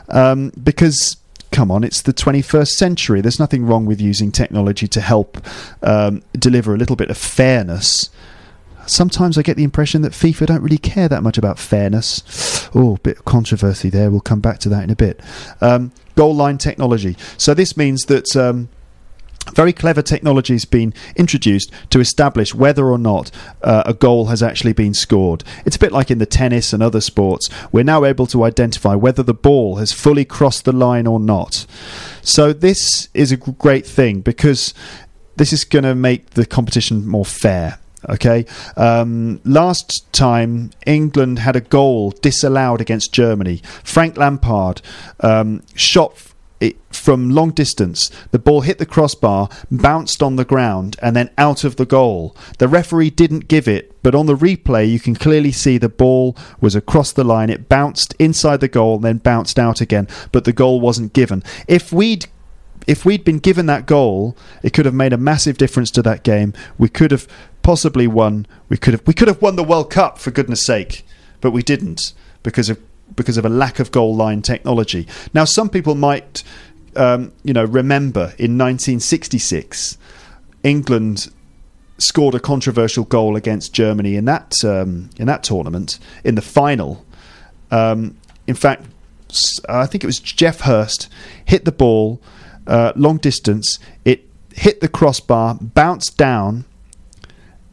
[0.10, 1.18] Um, because,
[1.52, 3.22] come on, it's the 21st century.
[3.22, 5.38] There's nothing wrong with using technology to help
[5.84, 8.10] um, deliver a little bit of fairness.
[8.88, 12.70] Sometimes I get the impression that FIFA don't really care that much about fairness.
[12.74, 14.10] Oh, a bit of controversy there.
[14.10, 15.20] We'll come back to that in a bit.
[15.60, 17.16] Um, goal line technology.
[17.38, 18.36] So this means that.
[18.36, 18.70] Um,
[19.54, 23.32] very clever technology has been introduced to establish whether or not
[23.64, 25.44] uh, a goal has actually been scored.
[25.66, 27.50] It's a bit like in the tennis and other sports.
[27.72, 31.66] We're now able to identify whether the ball has fully crossed the line or not.
[32.22, 34.74] So, this is a great thing because
[35.38, 37.80] this is going to make the competition more fair.
[38.10, 38.46] Okay.
[38.78, 43.62] Um, last time, England had a goal disallowed against Germany.
[43.84, 44.82] Frank Lampard
[45.20, 46.31] um, shot
[46.62, 48.10] it from long distance.
[48.30, 52.36] The ball hit the crossbar, bounced on the ground, and then out of the goal.
[52.60, 56.38] The referee didn't give it, but on the replay, you can clearly see the ball
[56.62, 57.50] was across the line.
[57.50, 61.44] It bounced inside the goal, and then bounced out again, but the goal wasn't given.
[61.68, 62.28] If we'd
[62.88, 66.24] if we'd been given that goal, it could have made a massive difference to that
[66.24, 66.52] game.
[66.80, 67.28] We could have
[67.62, 68.48] possibly won.
[68.70, 71.06] We could have we could have won the World Cup for goodness sake,
[71.42, 72.80] but we didn't because of
[73.16, 75.08] because of a lack of goal line technology.
[75.34, 76.44] Now, some people might,
[76.96, 79.98] um, you know, remember in 1966,
[80.64, 81.32] England
[81.98, 87.06] scored a controversial goal against Germany in that um, in that tournament in the final.
[87.70, 88.86] Um, in fact,
[89.70, 91.10] I think it was Geoff Hurst
[91.46, 92.22] hit the ball
[92.68, 93.80] uh, long distance.
[94.06, 96.66] It hit the crossbar, bounced down,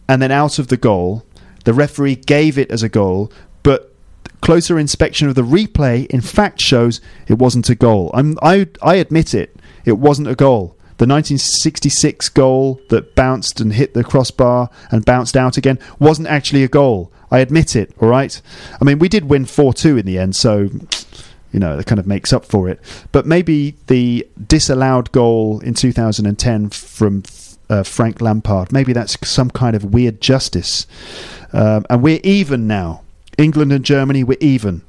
[0.08, 1.24] and then out of the goal.
[1.64, 3.30] The referee gave it as a goal,
[4.40, 8.10] closer inspection of the replay in fact shows it wasn't a goal.
[8.14, 9.56] I'm, I I admit it.
[9.84, 10.76] It wasn't a goal.
[10.98, 16.64] The 1966 goal that bounced and hit the crossbar and bounced out again wasn't actually
[16.64, 17.12] a goal.
[17.30, 18.40] I admit it, all right?
[18.80, 20.68] I mean, we did win 4 2 in the end, so,
[21.52, 22.80] you know, that kind of makes up for it.
[23.12, 27.22] But maybe the disallowed goal in 2010 from
[27.70, 30.86] uh, Frank Lampard, maybe that's some kind of weird justice.
[31.52, 33.02] Um, and we're even now.
[33.38, 34.82] England and Germany, we're even.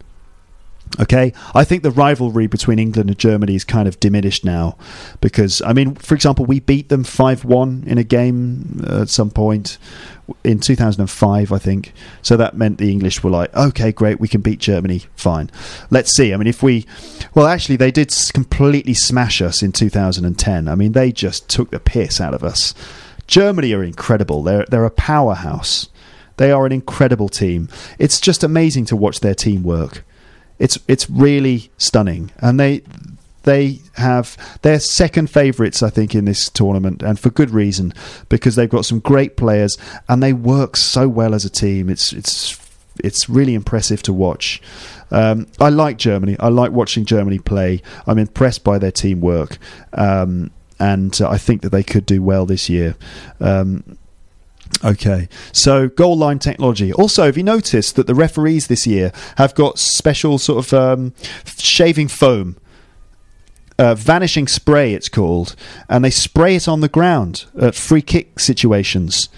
[0.99, 4.75] Okay, I think the rivalry between England and Germany is kind of diminished now
[5.21, 9.29] because, I mean, for example, we beat them 5 1 in a game at some
[9.29, 9.77] point
[10.43, 11.93] in 2005, I think.
[12.23, 15.51] So that meant the English were like, okay, great, we can beat Germany, fine.
[15.91, 16.33] Let's see.
[16.33, 16.87] I mean, if we.
[17.35, 20.67] Well, actually, they did completely smash us in 2010.
[20.67, 22.73] I mean, they just took the piss out of us.
[23.27, 25.87] Germany are incredible, they're, they're a powerhouse.
[26.39, 27.67] They are an incredible team.
[27.99, 30.05] It's just amazing to watch their team work.
[30.57, 32.81] It's it's really stunning, and they
[33.43, 37.93] they have they're second favourites, I think, in this tournament, and for good reason
[38.29, 41.89] because they've got some great players and they work so well as a team.
[41.89, 42.57] It's it's
[43.03, 44.61] it's really impressive to watch.
[45.11, 46.37] Um, I like Germany.
[46.39, 47.81] I like watching Germany play.
[48.07, 49.57] I'm impressed by their teamwork,
[49.91, 52.95] um, and uh, I think that they could do well this year.
[53.41, 53.97] Um,
[54.83, 56.93] Okay, so goal line technology.
[56.93, 61.13] Also, have you noticed that the referees this year have got special sort of um,
[61.45, 62.55] shaving foam?
[63.79, 65.55] uh, vanishing spray, it's called,
[65.87, 69.29] and they spray it on the ground at free kick situations.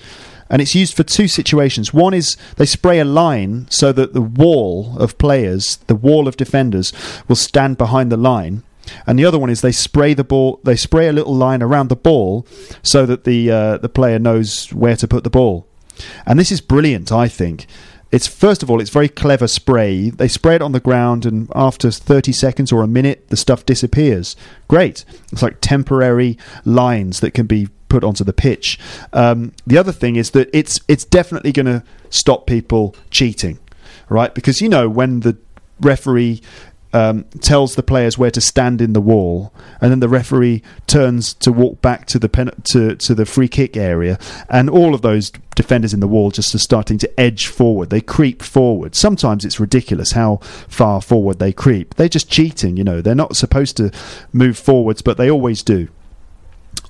[0.50, 1.94] And it's used for two situations.
[1.94, 6.36] One is they spray a line so that the wall of players, the wall of
[6.36, 6.91] defenders,
[7.30, 8.63] will stand behind the line.
[9.06, 10.60] And the other one is they spray the ball.
[10.64, 12.46] They spray a little line around the ball
[12.84, 15.68] so that the uh, the player knows where to put the ball.
[16.26, 17.68] And this is brilliant, I think.
[18.12, 20.10] It's first of all, it's very clever spray.
[20.10, 23.66] They spray it on the ground, and after 30 seconds or a minute, the stuff
[23.66, 24.36] disappears.
[24.68, 25.06] Great.
[25.32, 28.78] It's like temporary lines that can be put onto the pitch.
[29.14, 33.60] Um, the other thing is that it's it's definitely going to stop people cheating,
[34.10, 34.34] right?
[34.34, 35.38] Because you know when the
[35.80, 36.42] referee
[36.94, 41.34] um, tells the players where to stand in the wall, and then the referee turns
[41.36, 45.02] to walk back to the pen- to to the free kick area, and all of
[45.02, 47.90] those defenders in the wall just are starting to edge forward.
[47.90, 48.96] They creep forward.
[48.96, 51.96] Sometimes it's ridiculous how far forward they creep.
[51.96, 52.78] They're just cheating.
[52.78, 53.92] You know, they're not supposed to
[54.34, 55.88] move forwards, but they always do.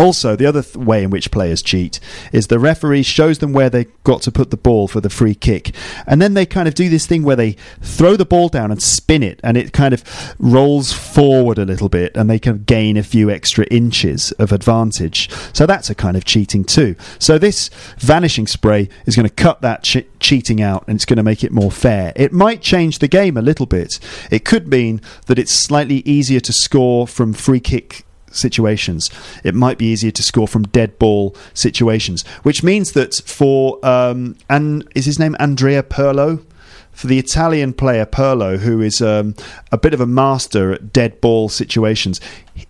[0.01, 1.99] Also, the other th- way in which players cheat
[2.31, 5.35] is the referee shows them where they got to put the ball for the free
[5.35, 5.75] kick,
[6.07, 8.81] and then they kind of do this thing where they throw the ball down and
[8.81, 10.03] spin it, and it kind of
[10.39, 15.29] rolls forward a little bit, and they can gain a few extra inches of advantage.
[15.53, 16.95] So that's a kind of cheating too.
[17.19, 21.17] So this vanishing spray is going to cut that che- cheating out, and it's going
[21.17, 22.11] to make it more fair.
[22.15, 23.99] It might change the game a little bit.
[24.31, 29.09] It could mean that it's slightly easier to score from free kick situations.
[29.43, 34.37] It might be easier to score from dead ball situations, which means that for um,
[34.49, 36.45] and is his name Andrea Pirlo.
[36.91, 39.33] For the Italian player Pirlo, who is um,
[39.71, 42.19] a bit of a master at dead ball situations,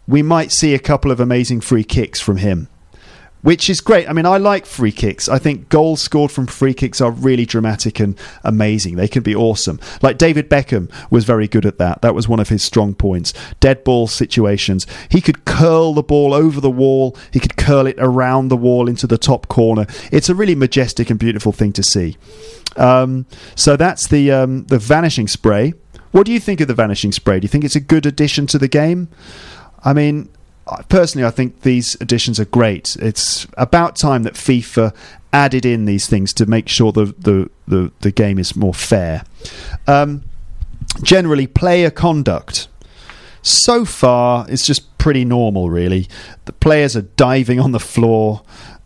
[0.08, 2.67] we might see a couple of amazing free kicks from him
[3.41, 4.10] which is great.
[4.10, 5.27] I mean, I like free kicks.
[5.27, 8.95] I think goals scored from free kicks are really dramatic and amazing.
[8.95, 9.80] They can be awesome.
[10.01, 12.01] Like David Beckham was very good at that.
[12.01, 13.34] That was one of his strong points.
[13.60, 14.86] Dead ball situations.
[15.10, 18.88] He could curl the ball over the wall, he could curl it around the wall
[18.88, 19.86] into the top corner.
[20.12, 22.17] It's a really majestic and beautiful thing to see.
[22.75, 23.25] Um,
[23.56, 25.73] so that's the um, the vanishing spray.
[26.12, 27.39] What do you think of the vanishing spray?
[27.39, 29.08] Do you think it's a good addition to the game?
[29.84, 30.30] I mean,
[30.89, 32.95] personally, I think these additions are great.
[32.99, 34.95] It's about time that FIFA
[35.34, 39.23] added in these things to make sure the the, the, the game is more fair.
[39.88, 40.23] Um,
[41.03, 42.67] generally, player conduct.
[43.43, 46.07] So far, it's just pretty normal, really.
[46.45, 48.43] The players are diving on the floor.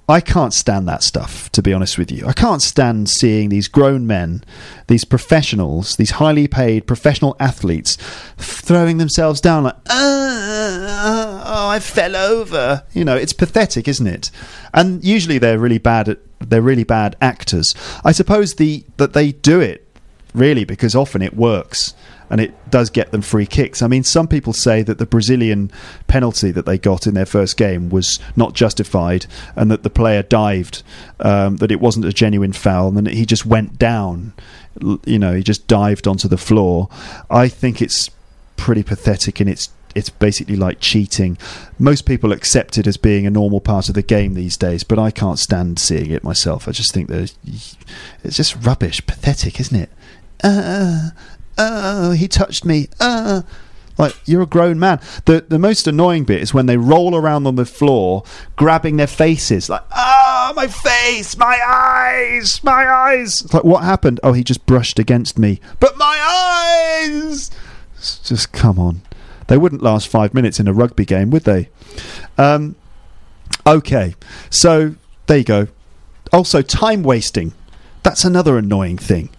[0.08, 2.28] I can't stand that stuff, to be honest with you.
[2.28, 4.44] I can't stand seeing these grown men,
[4.86, 7.98] these professionals, these highly paid professional athletes
[8.38, 12.84] throwing themselves down like, "Ah, oh, I fell over.
[12.94, 14.30] You know, it's pathetic, isn't it?
[14.74, 17.74] And usually they're really bad at they're really bad actors.
[18.04, 19.85] I suppose the that they do it
[20.36, 21.94] really because often it works
[22.30, 23.82] and it does get them free kicks.
[23.82, 25.72] I mean, some people say that the Brazilian
[26.08, 30.24] penalty that they got in their first game was not justified and that the player
[30.24, 30.84] dived,
[31.20, 34.34] um, that it wasn't a genuine foul and that he just went down.
[35.06, 36.90] You know, he just dived onto the floor.
[37.30, 38.10] I think it's
[38.58, 41.38] pretty pathetic and it's it's basically like cheating.
[41.80, 45.00] Most people accept it as being a normal part of the game these days, but
[45.00, 46.68] I can't stand seeing it myself.
[46.68, 47.34] I just think that
[48.22, 49.90] it's just rubbish, pathetic, isn't it?
[50.44, 51.10] Uh,
[51.58, 52.88] uh, he touched me.
[53.00, 53.42] Uh.
[53.98, 55.00] Like you're a grown man.
[55.24, 58.24] The the most annoying bit is when they roll around on the floor,
[58.58, 63.42] grabbing their faces, like ah, my face, my eyes, my eyes.
[63.42, 64.20] It's like what happened?
[64.22, 65.62] Oh, he just brushed against me.
[65.80, 67.52] But my eyes.
[68.24, 69.02] Just come on.
[69.48, 71.70] They wouldn't last five minutes in a rugby game, would they?
[72.38, 72.76] Um,
[73.66, 74.16] okay,
[74.50, 74.96] so
[75.28, 75.68] there you go.
[76.34, 77.54] Also, time wasting.
[78.04, 79.30] That's another annoying thing.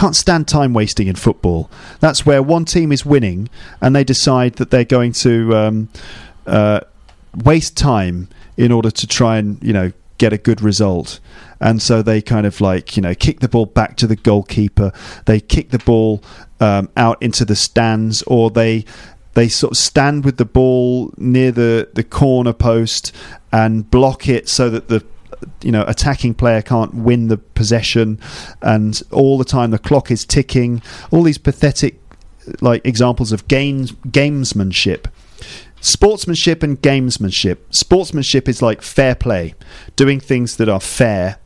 [0.00, 1.70] Can't stand time wasting in football.
[2.00, 3.50] That's where one team is winning
[3.82, 5.88] and they decide that they're going to um,
[6.46, 6.80] uh,
[7.34, 11.20] waste time in order to try and you know get a good result.
[11.60, 14.90] And so they kind of like you know kick the ball back to the goalkeeper.
[15.26, 16.22] They kick the ball
[16.60, 18.86] um, out into the stands, or they
[19.34, 23.14] they sort of stand with the ball near the, the corner post
[23.52, 25.04] and block it so that the
[25.62, 28.18] you know attacking player can't win the possession
[28.62, 30.82] and all the time the clock is ticking.
[31.10, 32.00] All these pathetic
[32.60, 35.06] like examples of games gamesmanship.
[35.80, 37.58] Sportsmanship and gamesmanship.
[37.70, 39.54] Sportsmanship is like fair play
[39.96, 41.38] doing things that are fair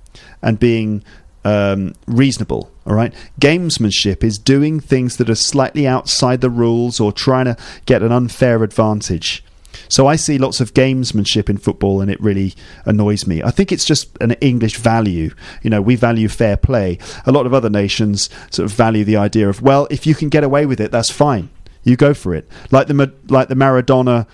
[0.43, 1.05] and being
[1.45, 3.14] um, reasonable all right?
[3.41, 7.57] Gamesmanship is doing things that are slightly outside the rules or trying to
[7.87, 9.43] get an unfair advantage
[9.89, 12.55] so I see lots of gamesmanship in football, and it really
[12.85, 13.43] annoys me.
[13.43, 15.35] I think it's just an English value.
[15.62, 16.99] You know, we value fair play.
[17.27, 20.29] A lot of other nations sort of value the idea of, well, if you can
[20.29, 21.51] get away with it, that's fine.
[21.83, 22.49] You go for it.
[22.70, 24.27] Like the like the Maradona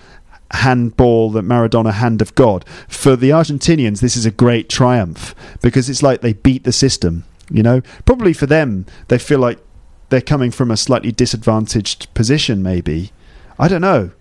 [0.51, 2.65] handball, the Maradona hand of God.
[2.87, 7.25] For the Argentinians, this is a great triumph because it's like they beat the system.
[7.49, 9.59] You know, probably for them, they feel like
[10.09, 12.63] they're coming from a slightly disadvantaged position.
[12.63, 13.11] Maybe
[13.59, 14.11] I don't know.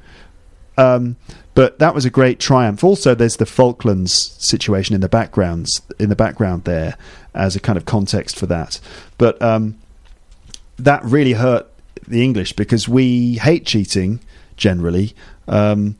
[0.80, 1.16] Um,
[1.54, 2.82] but that was a great triumph.
[2.82, 6.96] Also, there's the Falklands situation in the backgrounds in the background there
[7.34, 8.80] as a kind of context for that.
[9.18, 9.78] But um,
[10.78, 11.66] that really hurt
[12.06, 14.20] the English because we hate cheating
[14.56, 15.14] generally.
[15.48, 15.96] Um,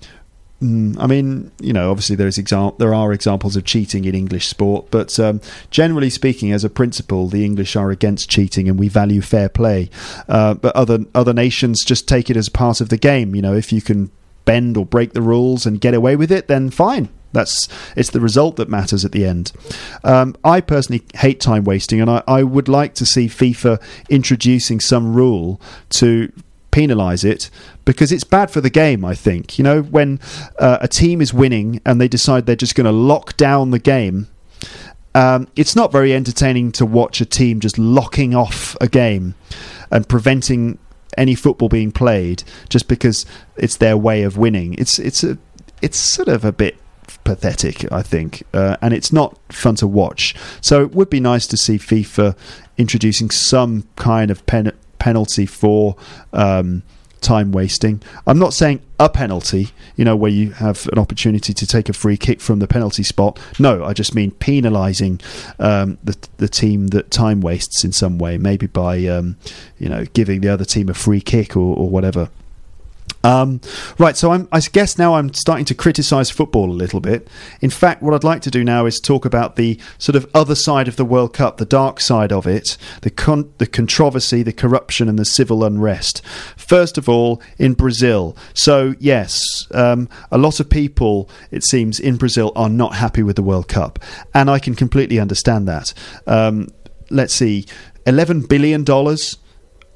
[0.62, 2.36] mm, I mean, you know, obviously there is
[2.78, 7.26] there are examples of cheating in English sport, but um, generally speaking, as a principle,
[7.26, 9.90] the English are against cheating and we value fair play.
[10.28, 13.34] Uh, but other other nations just take it as part of the game.
[13.34, 14.10] You know, if you can
[14.44, 17.08] bend or break the rules and get away with it, then fine.
[17.32, 19.52] That's it's the result that matters at the end.
[20.02, 24.80] Um, I personally hate time wasting, and I, I would like to see FIFA introducing
[24.80, 25.60] some rule
[25.90, 26.32] to
[26.72, 27.50] penalise it
[27.84, 29.04] because it's bad for the game.
[29.04, 30.18] I think you know when
[30.58, 33.78] uh, a team is winning and they decide they're just going to lock down the
[33.78, 34.28] game.
[35.14, 39.34] Um, it's not very entertaining to watch a team just locking off a game
[39.90, 40.78] and preventing
[41.16, 44.74] any football being played just because it's their way of winning.
[44.74, 45.38] It's it's a
[45.82, 46.76] it's sort of a bit
[47.24, 50.34] pathetic, I think, uh, and it's not fun to watch.
[50.60, 52.36] So it would be nice to see FIFA
[52.78, 55.96] introducing some kind of pen- penalty for.
[56.32, 56.82] Um,
[57.20, 58.02] time wasting.
[58.26, 61.92] I'm not saying a penalty, you know, where you have an opportunity to take a
[61.92, 63.38] free kick from the penalty spot.
[63.58, 65.22] No, I just mean penalising
[65.58, 69.36] um, the the team that time wastes in some way, maybe by um,
[69.78, 72.30] you know giving the other team a free kick or, or whatever.
[73.22, 73.60] Um,
[73.98, 77.28] right, so I'm, I guess now I'm starting to criticise football a little bit.
[77.60, 80.54] In fact, what I'd like to do now is talk about the sort of other
[80.54, 84.54] side of the World Cup, the dark side of it, the con- the controversy, the
[84.54, 86.22] corruption, and the civil unrest.
[86.56, 88.36] First of all, in Brazil.
[88.54, 89.40] So yes,
[89.72, 93.68] um, a lot of people, it seems, in Brazil are not happy with the World
[93.68, 93.98] Cup,
[94.32, 95.92] and I can completely understand that.
[96.26, 96.68] Um,
[97.10, 97.66] let's see,
[98.06, 99.36] eleven billion dollars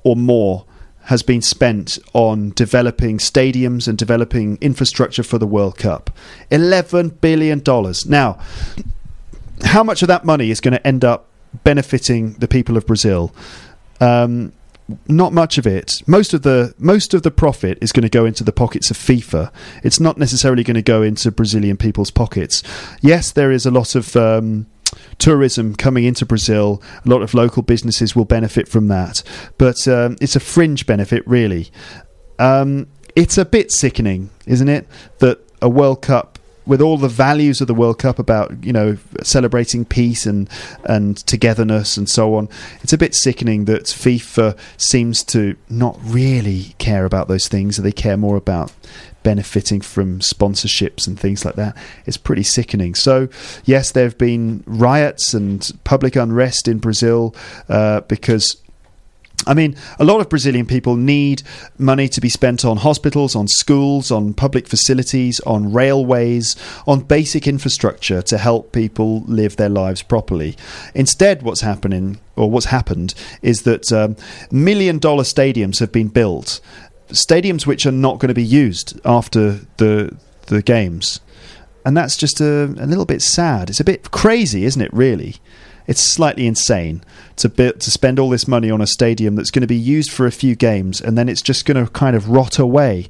[0.03, 0.67] or more
[1.05, 6.11] has been spent on developing stadiums and developing infrastructure for the World Cup.
[6.51, 7.63] $11 billion.
[8.07, 8.39] Now,
[9.65, 11.27] how much of that money is going to end up
[11.63, 13.35] benefiting the people of Brazil?
[14.01, 14.53] Um,
[15.09, 16.03] not much of it.
[16.07, 18.99] Most of the most of the profit is going to go into the pockets of
[18.99, 19.51] FIFA.
[19.83, 22.63] It's not necessarily going to go into Brazilian people's pockets.
[23.01, 24.67] Yes, there is a lot of um,
[25.19, 26.83] tourism coming into Brazil.
[27.05, 29.23] A lot of local businesses will benefit from that,
[29.59, 31.71] but um, it's a fringe benefit, really.
[32.39, 34.87] Um, it's a bit sickening, isn't it,
[35.19, 38.97] that a World Cup with all the values of the World Cup about you know
[39.23, 40.49] celebrating peace and
[40.85, 42.49] and togetherness and so on,
[42.83, 47.77] it's a bit sickening that FIFA seems to not really care about those things.
[47.77, 48.73] They care more about
[49.25, 51.77] benefiting from sponsorships and things like that.
[52.07, 52.95] It's pretty sickening.
[52.95, 53.29] So
[53.65, 57.35] yes, there have been riots and public unrest in Brazil
[57.69, 58.59] uh, because
[59.47, 61.43] I mean, a lot of Brazilian people need
[61.77, 66.57] money to be spent on hospitals, on schools, on public facilities, on railways,
[66.87, 70.57] on basic infrastructure to help people live their lives properly.
[70.95, 74.17] Instead, what's happening, or what's happened, is that um,
[74.51, 76.61] million dollar stadiums have been built,
[77.09, 81.21] stadiums which are not going to be used after the the games.
[81.85, 83.69] And that's just a, a little bit sad.
[83.69, 85.37] It's a bit crazy, isn't it, really?
[85.87, 87.03] It's slightly insane
[87.37, 90.11] to be, to spend all this money on a stadium that's going to be used
[90.11, 93.09] for a few games and then it's just going to kind of rot away.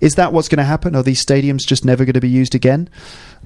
[0.00, 0.96] Is that what's going to happen?
[0.96, 2.88] Are these stadiums just never going to be used again?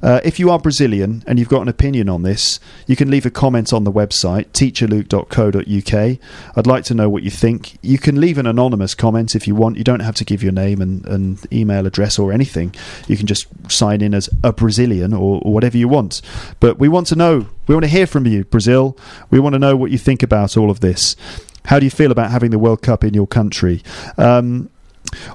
[0.03, 3.25] Uh, if you are Brazilian and you've got an opinion on this, you can leave
[3.25, 6.19] a comment on the website, teacherluke.co.uk.
[6.57, 7.79] I'd like to know what you think.
[7.81, 9.79] You can leave an anonymous comment if you want.
[9.79, 12.75] You don't have to give your name and, and email address or anything.
[13.09, 16.21] You can just sign in as a Brazilian or, or whatever you want.
[16.61, 18.99] But we want to know, we want to hear from you, Brazil.
[19.31, 21.17] We want to know what you think about all of this.
[21.67, 23.83] How do you feel about having the World Cup in your country?
[24.19, 24.69] Um,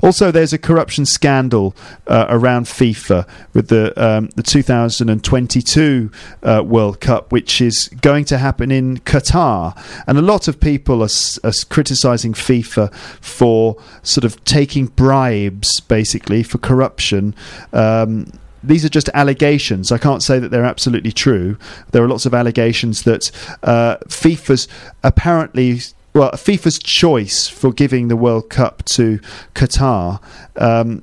[0.01, 1.75] also, there's a corruption scandal
[2.07, 6.11] uh, around FIFA with the um, the 2022
[6.43, 11.01] uh, World Cup, which is going to happen in Qatar, and a lot of people
[11.03, 11.09] are,
[11.43, 17.35] are criticising FIFA for sort of taking bribes, basically for corruption.
[17.73, 19.91] Um, these are just allegations.
[19.91, 21.57] I can't say that they're absolutely true.
[21.91, 23.31] There are lots of allegations that
[23.63, 24.67] uh, FIFA's
[25.01, 25.79] apparently
[26.19, 29.21] well, FIFA's choice for giving the World Cup to
[29.55, 30.21] Qatar
[30.57, 31.01] um,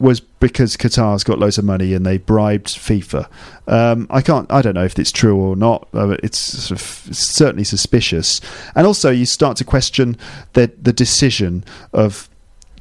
[0.00, 3.28] was because Qatar's got loads of money and they bribed FIFA.
[3.68, 5.86] Um, I can't, I don't know if it's true or not.
[5.94, 6.84] Uh, it's, sort of,
[7.14, 8.40] certainly suspicious.
[8.74, 10.16] And also, you start to question
[10.54, 12.28] the the decision of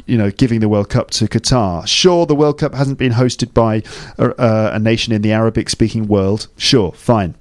[0.08, 1.86] you know, giving the World Cup to Qatar.
[1.86, 3.84] Sure, the World Cup hasn't been hosted by
[4.18, 6.48] a, uh, a nation in the Arabic-speaking world.
[6.58, 7.36] Sure, fine.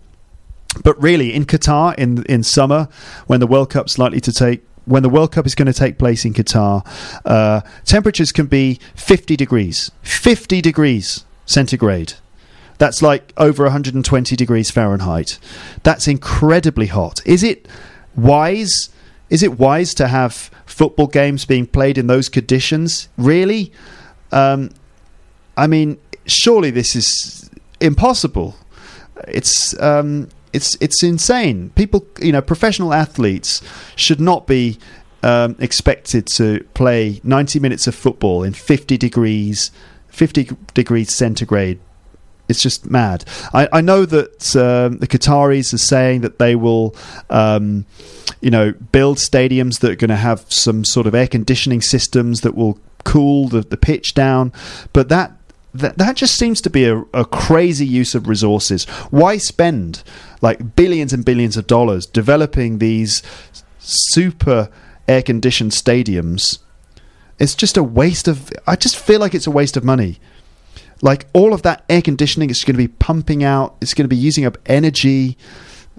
[0.82, 2.88] But really, in Qatar, in in summer,
[3.26, 5.98] when the World Cup's likely to take when the World Cup is going to take
[5.98, 6.86] place in Qatar,
[7.24, 9.90] uh, temperatures can be 50 degrees.
[10.02, 12.14] 50 degrees centigrade.
[12.78, 15.38] That's like over 120 degrees Fahrenheit.
[15.82, 17.20] That's incredibly hot.
[17.26, 17.66] Is it
[18.14, 18.90] wise?
[19.28, 23.08] Is it wise to have football games being played in those conditions?
[23.16, 23.72] Really?
[24.30, 24.70] Um,
[25.56, 27.50] I mean, surely this is
[27.80, 28.56] impossible.
[29.26, 31.70] It's um, it's it's insane.
[31.74, 33.62] People, you know, professional athletes
[33.94, 34.78] should not be
[35.22, 39.70] um, expected to play 90 minutes of football in 50 degrees,
[40.08, 41.78] 50 degrees centigrade.
[42.48, 43.24] It's just mad.
[43.52, 46.94] I, I know that um, the Qataris are saying that they will,
[47.28, 47.84] um,
[48.40, 52.42] you know, build stadiums that are going to have some sort of air conditioning systems
[52.42, 54.52] that will cool the, the pitch down,
[54.92, 55.35] but that
[55.80, 58.84] that, just seems to be a, a, crazy use of resources.
[59.10, 60.02] Why spend
[60.40, 63.22] like billions and billions of dollars developing these
[63.78, 64.70] super
[65.08, 66.58] air conditioned stadiums?
[67.38, 68.50] It's just a waste of.
[68.66, 70.18] I just feel like it's a waste of money.
[71.02, 73.76] Like all of that air conditioning is going to be pumping out.
[73.80, 75.36] It's going to be using up energy.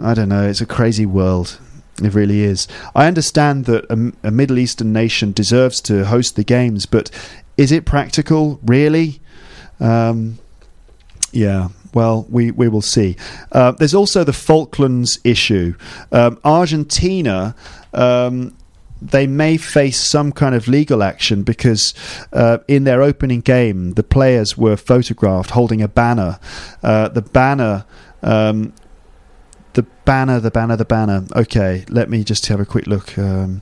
[0.01, 0.47] I don't know.
[0.47, 1.59] It's a crazy world.
[2.03, 2.67] It really is.
[2.95, 7.09] I understand that a, a Middle Eastern nation deserves to host the games, but
[7.57, 8.59] is it practical?
[8.63, 9.19] Really?
[9.79, 10.39] Um,
[11.31, 13.15] yeah, well, we, we will see.
[13.51, 15.75] Uh, there's also the Falklands issue.
[16.11, 17.55] Um, Argentina.
[17.93, 18.55] Um,
[18.99, 21.93] they may face some kind of legal action because
[22.33, 26.39] uh, in their opening game, the players were photographed holding a banner.
[26.81, 27.85] Uh, the banner
[28.23, 28.73] um,
[29.73, 31.25] the banner, the banner, the banner.
[31.35, 33.61] Okay, let me just have a quick look um,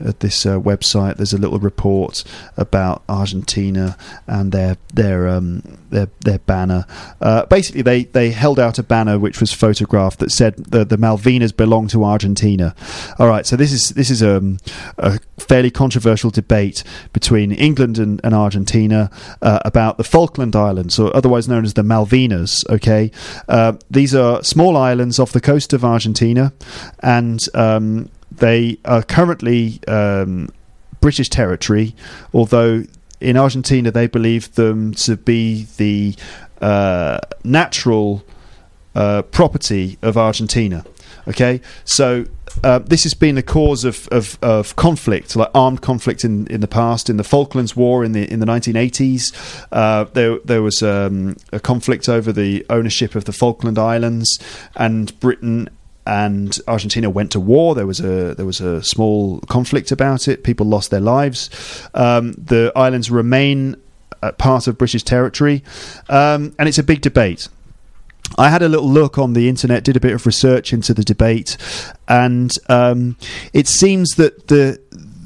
[0.00, 1.16] at this uh, website.
[1.16, 2.24] There's a little report
[2.56, 6.84] about Argentina and their their um, their their banner.
[7.20, 10.96] Uh, basically, they, they held out a banner which was photographed that said the the
[10.96, 12.74] Malvinas belong to Argentina.
[13.18, 14.58] All right, so this is this is um,
[14.98, 16.82] a fairly controversial debate
[17.12, 19.10] between England and, and Argentina
[19.42, 22.68] uh, about the Falkland Islands, or otherwise known as the Malvinas.
[22.68, 23.12] Okay,
[23.48, 26.52] uh, these are small islands off the coast of Argentina,
[27.00, 30.50] and um, they are currently um,
[31.00, 31.94] British territory,
[32.32, 32.84] although
[33.20, 36.14] in Argentina they believe them to be the
[36.60, 38.24] uh, natural
[38.94, 40.84] uh, property of Argentina.
[41.28, 42.26] Okay, so
[42.62, 46.60] uh, this has been a cause of, of, of, conflict, like armed conflict in, in
[46.60, 47.10] the past.
[47.10, 51.60] In the Falklands War in the in the 1980s, uh, there there was um, a
[51.60, 54.38] conflict over the ownership of the Falkland Islands,
[54.76, 55.68] and Britain
[56.06, 57.74] and Argentina went to war.
[57.74, 60.44] There was a there was a small conflict about it.
[60.44, 61.50] People lost their lives.
[61.94, 63.76] Um, the islands remain
[64.32, 65.62] part of British territory,
[66.08, 67.48] um, and it's a big debate.
[68.36, 71.04] I had a little look on the internet, did a bit of research into the
[71.04, 71.56] debate,
[72.08, 73.16] and um,
[73.52, 74.80] it seems that the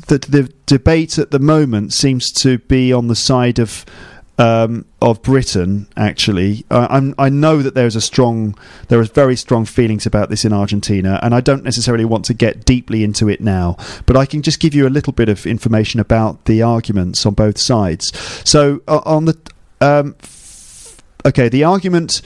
[0.09, 3.85] that the debate at the moment seems to be on the side of
[4.39, 5.89] um, of Britain.
[5.97, 8.57] Actually, uh, i know that there's a strong,
[8.89, 12.35] there are very strong feelings about this in Argentina, and I don't necessarily want to
[12.35, 13.77] get deeply into it now.
[14.07, 17.35] But I can just give you a little bit of information about the arguments on
[17.35, 18.17] both sides.
[18.49, 19.39] So uh, on the
[19.81, 20.17] um,
[21.27, 22.23] okay, the argument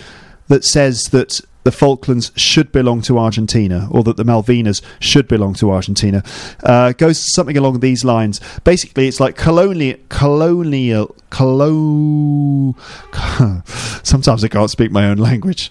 [0.48, 5.54] that says that the Falklands should belong to Argentina, or that the Malvinas should belong
[5.54, 6.22] to Argentina,
[6.64, 8.40] uh, goes something along these lines.
[8.64, 12.74] Basically, it's like colonial, colonial, colo.
[14.02, 15.70] Sometimes I can't speak my own language.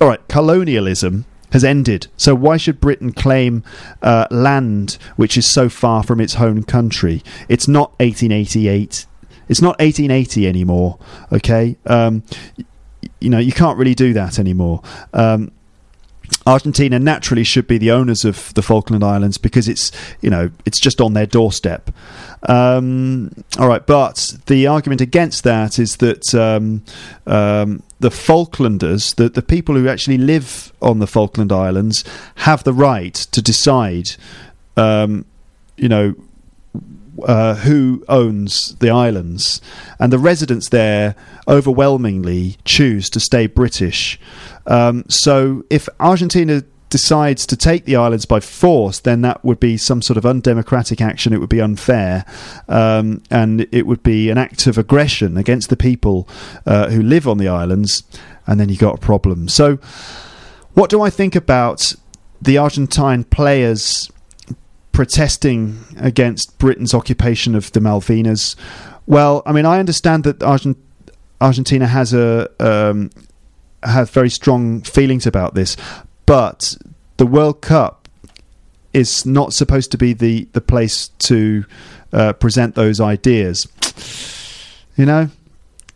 [0.00, 2.06] All right, colonialism has ended.
[2.16, 3.64] So why should Britain claim
[4.00, 7.22] uh, land which is so far from its home country?
[7.48, 9.06] It's not 1888.
[9.48, 10.98] It's not 1880 anymore.
[11.32, 11.76] Okay.
[11.84, 12.22] Um,
[13.22, 14.82] you know you can't really do that anymore.
[15.12, 15.52] Um,
[16.46, 20.80] Argentina naturally should be the owners of the Falkland Islands because it's you know it's
[20.80, 21.90] just on their doorstep.
[22.48, 26.82] Um, all right, but the argument against that is that um,
[27.26, 32.04] um, the Falklanders, the the people who actually live on the Falkland Islands,
[32.36, 34.10] have the right to decide.
[34.76, 35.26] Um,
[35.76, 36.14] you know
[37.24, 39.60] uh, who owns the islands,
[39.98, 41.14] and the residents there
[41.46, 44.18] overwhelmingly choose to stay British.
[44.66, 49.78] Um, so, if Argentina decides to take the islands by force, then that would be
[49.78, 51.32] some sort of undemocratic action.
[51.32, 52.26] It would be unfair,
[52.68, 56.28] um, and it would be an act of aggression against the people
[56.66, 58.04] uh, who live on the islands,
[58.46, 59.48] and then you got a problem.
[59.48, 59.78] So,
[60.74, 61.94] what do I think about
[62.40, 64.10] the Argentine players?
[65.02, 68.54] Protesting against Britain's occupation of the Malvinas.
[69.04, 70.78] Well, I mean, I understand that Argent-
[71.40, 73.10] Argentina has a um,
[73.82, 75.76] has very strong feelings about this,
[76.24, 76.76] but
[77.16, 78.08] the World Cup
[78.92, 81.64] is not supposed to be the the place to
[82.12, 83.66] uh, present those ideas.
[84.96, 85.30] You know,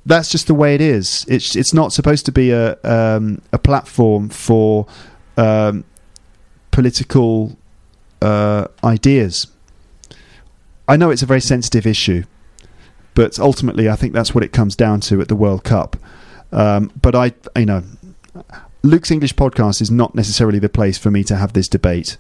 [0.05, 1.25] that's just the way it is.
[1.29, 4.89] It's it's not supposed to be a um, a platform for
[5.37, 5.85] um,
[6.73, 7.57] political
[8.23, 9.47] uh, ideas.
[10.89, 12.25] I know it's a very sensitive issue,
[13.15, 15.97] but ultimately, I think that's what it comes down to at the World Cup.
[16.53, 17.83] Um, but I, you know,
[18.83, 22.17] Luke's English podcast is not necessarily the place for me to have this debate.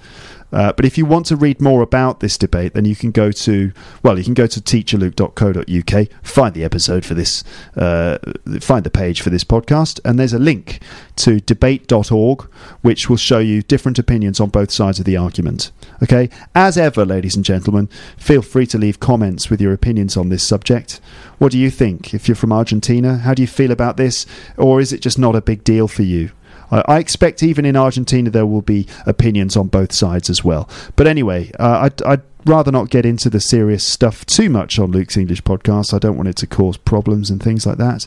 [0.53, 3.33] Uh, but if you want to read more about this debate, then you can go
[3.33, 3.73] to
[4.03, 7.45] well, you can go to teacherluke.co.uk, find the episode for this,
[7.77, 8.19] uh,
[8.61, 10.81] find the page for this podcast, and there's a link
[11.17, 12.43] to debate.org,
[12.83, 15.71] which will show you different opinions on both sides of the argument.
[16.03, 20.29] Okay, as ever, ladies and gentlemen, feel free to leave comments with your opinions on
[20.29, 21.01] this subject.
[21.39, 22.15] What do you think?
[22.15, 24.27] If you're from Argentina, how do you feel about this,
[24.57, 26.31] or is it just not a big deal for you?
[26.71, 30.69] I I expect even in Argentina there will be opinions on both sides as well.
[30.97, 34.93] But anyway, uh, I'd, I'd rather not get into the serious stuff too much on
[34.93, 35.93] Luke's English podcast.
[35.93, 38.07] I don't want it to cause problems and things like that.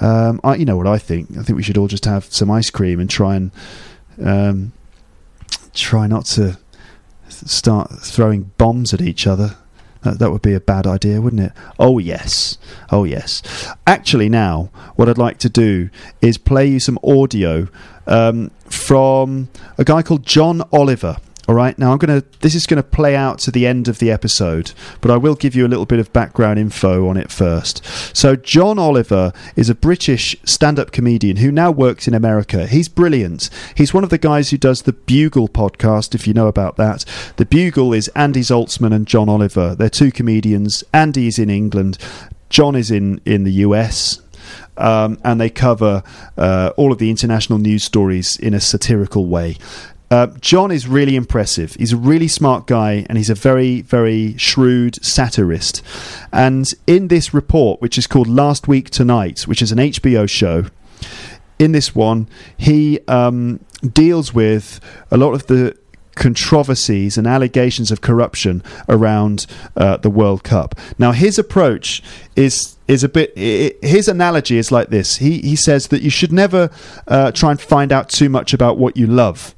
[0.00, 1.36] Um, I, you know what I think?
[1.36, 3.50] I think we should all just have some ice cream and try and
[4.22, 4.72] um,
[5.72, 6.58] try not to
[7.28, 9.56] start throwing bombs at each other.
[10.06, 11.52] That, that would be a bad idea, wouldn't it?
[11.80, 12.58] Oh, yes.
[12.92, 13.42] Oh, yes.
[13.88, 15.90] Actually, now, what I'd like to do
[16.22, 17.66] is play you some audio
[18.06, 21.16] um, from a guy called John Oliver.
[21.48, 22.26] All right, now I'm going to.
[22.40, 25.36] This is going to play out to the end of the episode, but I will
[25.36, 27.84] give you a little bit of background info on it first.
[28.16, 32.66] So, John Oliver is a British stand up comedian who now works in America.
[32.66, 33.48] He's brilliant.
[33.76, 37.04] He's one of the guys who does the Bugle podcast, if you know about that.
[37.36, 39.76] The Bugle is Andy Zaltzman and John Oliver.
[39.76, 40.82] They're two comedians.
[40.92, 41.96] Andy is in England,
[42.48, 44.20] John is in, in the US.
[44.78, 46.02] Um, and they cover
[46.36, 49.56] uh, all of the international news stories in a satirical way.
[50.10, 51.74] Uh, John is really impressive.
[51.74, 55.82] He's a really smart guy, and he's a very, very shrewd satirist.
[56.32, 60.66] And in this report, which is called Last Week Tonight, which is an HBO show,
[61.58, 63.60] in this one, he um,
[63.92, 64.80] deals with
[65.10, 65.76] a lot of the
[66.14, 69.46] controversies and allegations of corruption around
[69.76, 70.74] uh, the World Cup.
[70.98, 72.02] Now, his approach
[72.36, 73.36] is is a bit.
[73.36, 75.16] his analogy is like this.
[75.16, 76.70] He he says that you should never
[77.08, 79.55] uh, try and find out too much about what you love.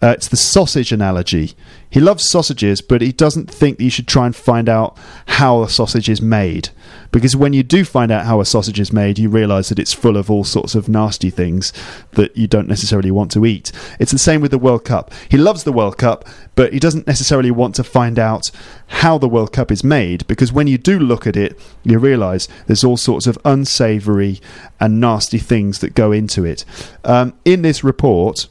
[0.00, 1.54] Uh, it's the sausage analogy.
[1.90, 4.96] He loves sausages, but he doesn't think that you should try and find out
[5.26, 6.68] how a sausage is made.
[7.10, 9.94] Because when you do find out how a sausage is made, you realise that it's
[9.94, 11.72] full of all sorts of nasty things
[12.12, 13.72] that you don't necessarily want to eat.
[13.98, 15.12] It's the same with the World Cup.
[15.28, 18.50] He loves the World Cup, but he doesn't necessarily want to find out
[18.88, 20.26] how the World Cup is made.
[20.28, 24.40] Because when you do look at it, you realise there's all sorts of unsavoury
[24.78, 26.64] and nasty things that go into it.
[27.04, 28.46] Um, in this report,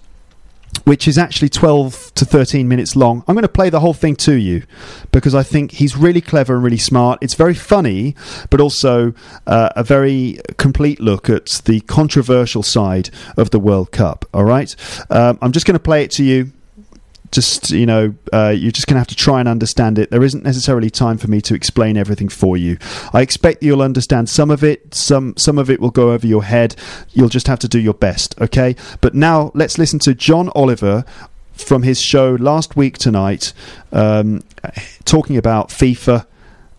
[0.88, 3.22] which is actually 12 to 13 minutes long.
[3.28, 4.64] I'm going to play the whole thing to you
[5.12, 7.20] because I think he's really clever and really smart.
[7.22, 8.16] It's very funny,
[8.50, 9.14] but also
[9.48, 14.24] uh, a very complete look at the controversial side of the World Cup.
[14.34, 14.74] All right.
[15.10, 16.54] Um, I'm just going to play it to you
[17.32, 20.10] just you know uh, you're just going to have to try and understand it.
[20.12, 22.78] There isn't necessarily time for me to explain everything for you.
[23.14, 24.94] I expect you'll understand some of it.
[24.94, 26.76] Some some of it will go over your head.
[27.14, 28.76] You'll just have to do your best okay?
[29.02, 31.06] But now let's listen to john oliver
[31.54, 33.52] from his show last week tonight
[33.92, 34.44] um,
[35.06, 36.26] talking about fifa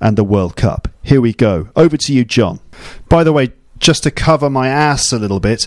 [0.01, 0.89] and the world cup.
[1.03, 1.69] Here we go.
[1.75, 2.61] Over to you john.
[3.09, 5.67] By the way just to cover my ass a little bit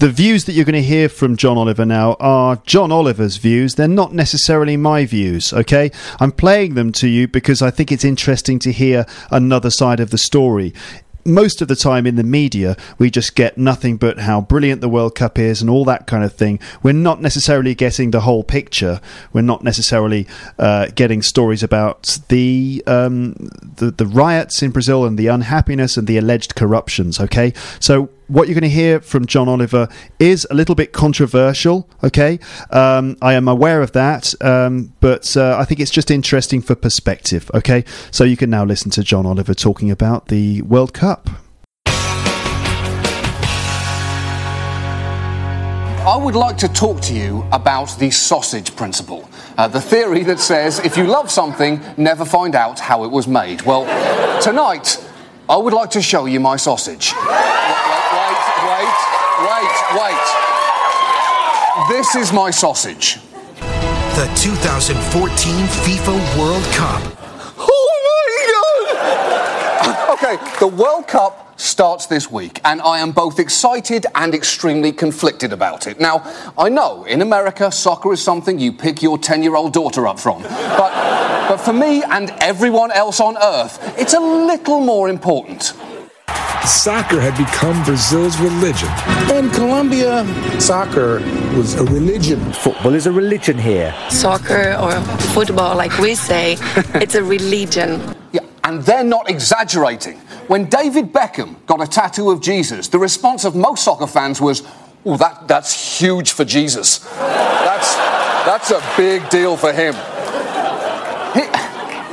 [0.00, 3.74] the views that you're going to hear from John Oliver now are John Oliver's views.
[3.74, 5.90] They're not necessarily my views, okay?
[6.18, 10.10] I'm playing them to you because I think it's interesting to hear another side of
[10.10, 10.72] the story.
[11.26, 14.88] Most of the time in the media, we just get nothing but how brilliant the
[14.88, 16.60] World Cup is and all that kind of thing.
[16.82, 19.02] We're not necessarily getting the whole picture.
[19.34, 20.26] We're not necessarily
[20.58, 23.34] uh, getting stories about the, um,
[23.76, 27.20] the the riots in Brazil and the unhappiness and the alleged corruptions.
[27.20, 31.88] Okay, so what you're going to hear from John Oliver is a little bit controversial.
[32.04, 32.38] Okay,
[32.70, 36.74] um, I am aware of that, um, but uh, I think it's just interesting for
[36.74, 37.50] perspective.
[37.52, 41.28] Okay, so you can now listen to John Oliver talking about the World Cup.
[46.06, 49.28] I would like to talk to you about the sausage principle.
[49.58, 53.28] Uh, the theory that says if you love something, never find out how it was
[53.28, 53.62] made.
[53.62, 53.84] Well,
[54.40, 54.96] tonight,
[55.48, 57.12] I would like to show you my sausage.
[58.60, 58.98] Wait,
[59.48, 60.26] wait, wait.
[61.88, 63.18] This is my sausage.
[64.16, 67.00] the 2014 FIFA World Cup.
[67.56, 68.26] Oh my
[69.86, 70.12] god!
[70.12, 75.54] okay, the World Cup starts this week, and I am both excited and extremely conflicted
[75.54, 75.98] about it.
[75.98, 76.22] Now,
[76.58, 80.18] I know in America, soccer is something you pick your 10 year old daughter up
[80.20, 80.42] from.
[80.42, 85.72] But, but for me and everyone else on earth, it's a little more important.
[86.64, 88.88] Soccer had become Brazil's religion.
[89.34, 90.24] In Colombia,
[90.60, 91.20] soccer
[91.56, 92.52] was a religion.
[92.52, 93.94] Football is a religion here.
[94.10, 94.92] Soccer or
[95.34, 96.52] football, like we say,
[96.94, 98.14] it's a religion.
[98.32, 100.18] Yeah, and they're not exaggerating.
[100.48, 104.62] When David Beckham got a tattoo of Jesus, the response of most soccer fans was,
[105.06, 106.98] oh, that, that's huge for Jesus.
[106.98, 107.94] That's,
[108.44, 109.94] that's a big deal for him.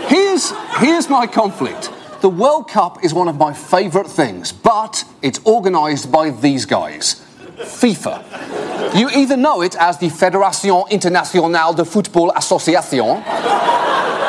[0.07, 1.91] Here's, here's my conflict.
[2.21, 7.23] The World Cup is one of my favourite things, but it's organised by these guys
[7.57, 8.95] FIFA.
[8.97, 13.23] You either know it as the Fédération Internationale de Football Association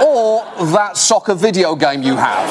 [0.04, 2.48] or that soccer video game you have.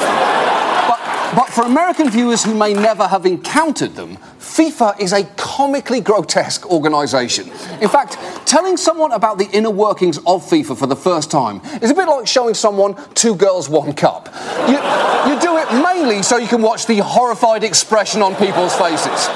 [1.34, 6.70] But, for American viewers who may never have encountered them, FIFA is a comically grotesque
[6.70, 7.48] organisation.
[7.82, 8.16] In fact,
[8.46, 12.08] telling someone about the inner workings of FIFA for the first time is a bit
[12.08, 14.28] like showing someone two girls, one cup.
[14.68, 14.76] You,
[15.30, 19.28] you do it mainly so you can watch the horrified expression on people's faces.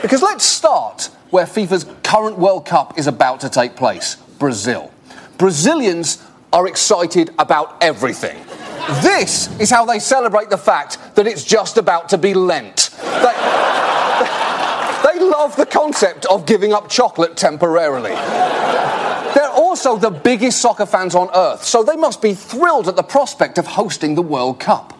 [0.00, 4.90] Because let's start where FIFA's current World Cup is about to take place Brazil.
[5.36, 6.22] Brazilians
[6.52, 8.38] are excited about everything.
[9.02, 12.90] This is how they celebrate the fact that it's just about to be Lent.
[13.02, 13.34] They,
[15.04, 18.12] they love the concept of giving up chocolate temporarily.
[19.34, 23.02] They're also the biggest soccer fans on earth, so they must be thrilled at the
[23.02, 24.92] prospect of hosting the World Cup.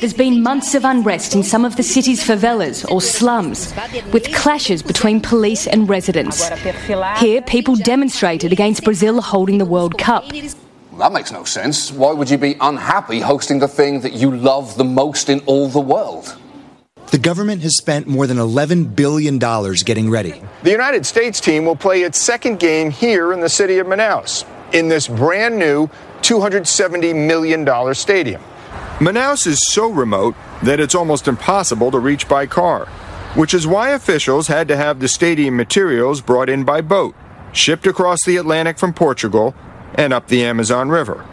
[0.00, 3.74] There's been months of unrest in some of the city's favelas or slums,
[4.12, 6.48] with clashes between police and residents.
[7.18, 10.24] Here, people demonstrated against Brazil holding the World Cup.
[10.98, 11.92] That makes no sense.
[11.92, 15.68] Why would you be unhappy hosting the thing that you love the most in all
[15.68, 16.36] the world?
[17.12, 20.42] The government has spent more than $11 billion getting ready.
[20.64, 24.44] The United States team will play its second game here in the city of Manaus,
[24.72, 25.86] in this brand new
[26.22, 28.42] $270 million stadium.
[28.98, 30.34] Manaus is so remote
[30.64, 32.86] that it's almost impossible to reach by car,
[33.36, 37.14] which is why officials had to have the stadium materials brought in by boat,
[37.52, 39.54] shipped across the Atlantic from Portugal,
[39.94, 41.24] and up the Amazon River.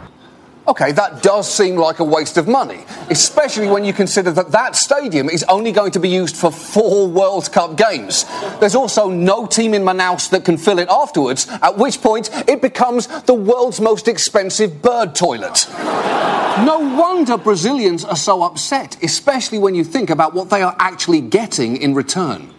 [0.68, 4.74] Okay, that does seem like a waste of money, especially when you consider that that
[4.74, 8.24] stadium is only going to be used for four World Cup games.
[8.58, 12.60] There's also no team in Manaus that can fill it afterwards, at which point it
[12.60, 15.68] becomes the world's most expensive bird toilet.
[15.70, 21.20] No wonder Brazilians are so upset, especially when you think about what they are actually
[21.20, 22.52] getting in return.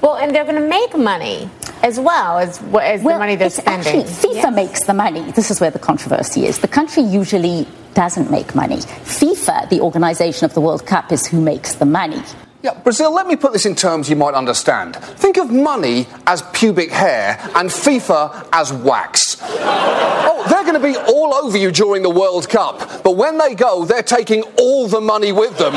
[0.00, 1.50] Well, and they're going to make money
[1.82, 4.02] as well as, as well, the money they're spending.
[4.02, 5.30] Actually, FIFA makes the money.
[5.32, 6.58] This is where the controversy is.
[6.58, 8.76] The country usually doesn't make money.
[8.76, 12.22] FIFA, the organisation of the World Cup, is who makes the money.
[12.62, 14.96] Yeah, Brazil, let me put this in terms you might understand.
[14.96, 19.36] Think of money as pubic hair and FIFA as wax.
[19.42, 23.54] Oh, they're going to be all over you during the World Cup, but when they
[23.54, 25.74] go, they're taking all the money with them,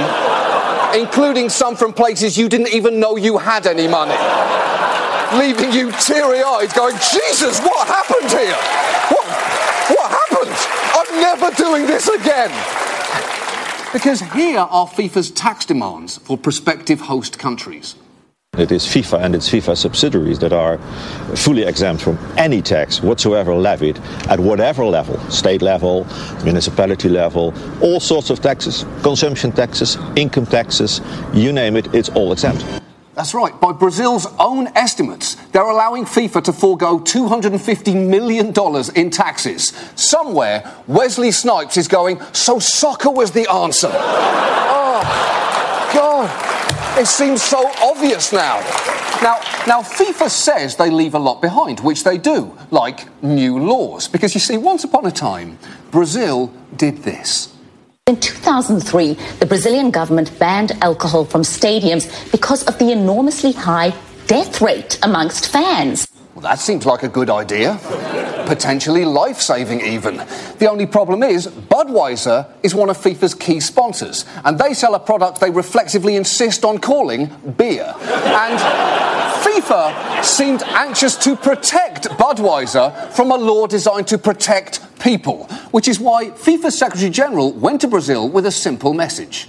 [0.95, 4.15] including some from places you didn't even know you had any money.
[5.37, 8.55] Leaving you teary eyed, going, Jesus, what happened here?
[9.13, 9.25] What,
[9.93, 10.55] what happened?
[10.95, 12.88] I'm never doing this again.
[13.91, 17.95] Because here are FIFA's tax demands for prospective host countries.
[18.55, 20.77] It is FIFA and its FIFA subsidiaries that are
[21.35, 26.05] fully exempt from any tax whatsoever levied at whatever level state level,
[26.43, 31.01] municipality level, all sorts of taxes, consumption taxes, income taxes,
[31.33, 32.63] you name it, it's all exempt.
[33.19, 33.59] That's right.
[33.59, 38.53] By Brazil's own estimates, they're allowing FIFA to forego $250 million
[38.95, 39.73] in taxes.
[39.95, 43.89] Somewhere, Wesley Snipes is going, so soccer was the answer.
[43.93, 45.01] oh,
[45.93, 46.97] God.
[46.97, 48.61] It seems so obvious now.
[49.21, 54.07] Now, now, FIFA says they leave a lot behind, which they do, like new laws.
[54.07, 55.59] Because you see, once upon a time,
[55.91, 57.53] Brazil did this.
[58.09, 63.93] In 2003, the Brazilian government banned alcohol from stadiums because of the enormously high
[64.25, 66.07] death rate amongst fans.
[66.33, 67.77] Well, that seems like a good idea.
[68.49, 70.17] Potentially life saving, even.
[70.57, 74.99] The only problem is, Budweiser is one of FIFA's key sponsors, and they sell a
[74.99, 77.27] product they reflexively insist on calling
[77.57, 77.93] beer.
[77.95, 78.59] And
[79.43, 85.99] FIFA seemed anxious to protect Budweiser from a law designed to protect people, which is
[85.99, 89.47] why FIFA's Secretary General went to Brazil with a simple message.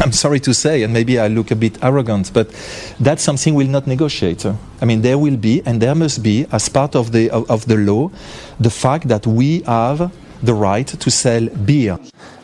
[0.00, 2.50] I'm sorry to say, and maybe I look a bit arrogant, but
[2.98, 4.44] that's something we'll not negotiate.
[4.44, 7.66] I mean, there will be, and there must be, as part of the of, of
[7.66, 8.10] the law,
[8.58, 11.96] the fact that we have the right to sell beer.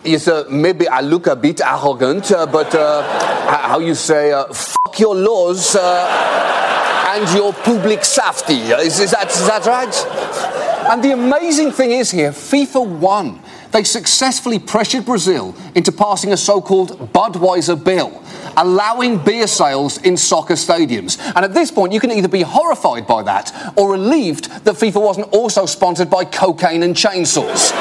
[0.05, 3.03] Yes, uh, maybe I look a bit arrogant, uh, but uh,
[3.67, 8.61] how you say, uh, fuck your laws uh, and your public safety.
[8.71, 10.91] Is, is, that, is that right?
[10.91, 13.41] And the amazing thing is here, FIFA won.
[13.73, 18.23] They successfully pressured Brazil into passing a so called Budweiser bill,
[18.57, 21.21] allowing beer sales in soccer stadiums.
[21.37, 25.03] And at this point, you can either be horrified by that or relieved that FIFA
[25.03, 27.73] wasn't also sponsored by cocaine and chainsaws.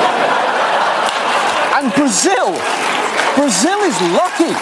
[1.74, 2.52] And Brazil,
[3.36, 4.54] Brazil is lucky.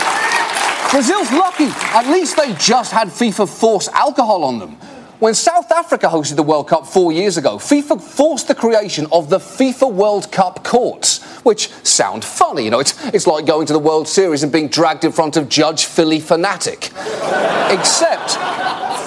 [0.91, 1.67] Brazil's lucky.
[1.93, 4.78] At least they just had FIFA force alcohol on them.
[5.20, 9.32] When South Africa hosted the World Cup four years ago, FIFA forced the creation of
[9.32, 12.65] the FIFA World Cup courts, which sound funny.
[12.65, 15.36] You know, it's, it's like going to the World Series and being dragged in front
[15.36, 16.91] of Judge Phillie Phanatic.
[17.74, 18.38] Except,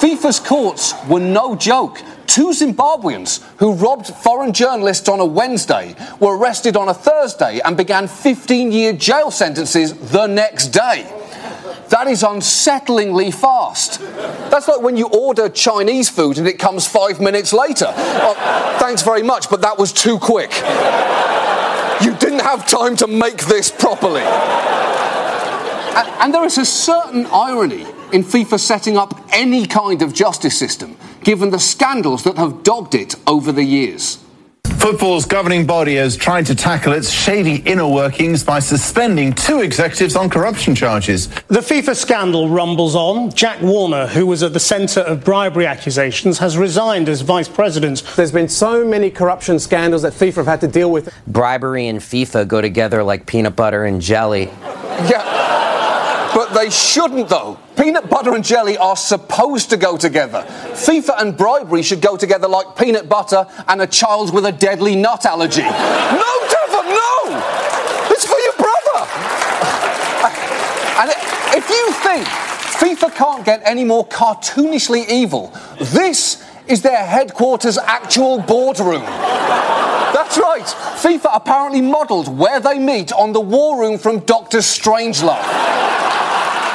[0.00, 2.02] FIFA's courts were no joke.
[2.26, 7.76] Two Zimbabweans who robbed foreign journalists on a Wednesday were arrested on a Thursday and
[7.76, 11.19] began 15 year jail sentences the next day.
[11.90, 14.00] That is unsettlingly fast.
[14.50, 17.92] That's like when you order Chinese food and it comes five minutes later.
[17.96, 20.52] Oh, thanks very much, but that was too quick.
[22.00, 24.22] You didn't have time to make this properly.
[24.22, 27.82] And, and there is a certain irony
[28.12, 32.94] in FIFA setting up any kind of justice system, given the scandals that have dogged
[32.94, 34.18] it over the years.
[34.80, 40.16] Football's governing body has tried to tackle its shady inner workings by suspending two executives
[40.16, 41.26] on corruption charges.
[41.48, 43.30] The FIFA scandal rumbles on.
[43.30, 48.02] Jack Warner, who was at the centre of bribery accusations, has resigned as vice president.
[48.16, 51.12] There's been so many corruption scandals that FIFA have had to deal with.
[51.26, 54.44] Bribery and FIFA go together like peanut butter and jelly.
[55.10, 57.58] Yeah, but they shouldn't, though.
[57.80, 60.44] Peanut butter and jelly are supposed to go together.
[60.72, 64.94] FIFA and bribery should go together like peanut butter and a child with a deadly
[64.94, 65.62] nut allergy.
[65.62, 67.42] no, Devon, no!
[68.10, 69.06] It's for your brother!
[71.00, 71.10] And
[71.56, 75.50] if you think FIFA can't get any more cartoonishly evil,
[75.80, 79.04] this is their headquarters' actual boardroom.
[80.12, 80.66] That's right.
[80.66, 85.70] FIFA apparently modelled where they meet on the war room from Doctor Strangelove.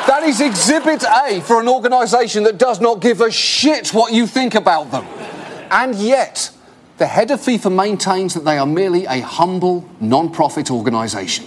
[0.08, 4.28] That is Exhibit A for an organisation that does not give a shit what you
[4.28, 5.06] think about them.
[5.72, 6.52] And yet,
[6.98, 11.46] the head of FIFA maintains that they are merely a humble, non profit organisation.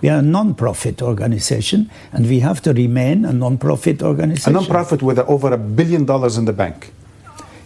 [0.00, 4.50] We are a non-profit organization, and we have to remain a non-profit organization.
[4.56, 6.92] A non-profit with over a billion dollars in the bank.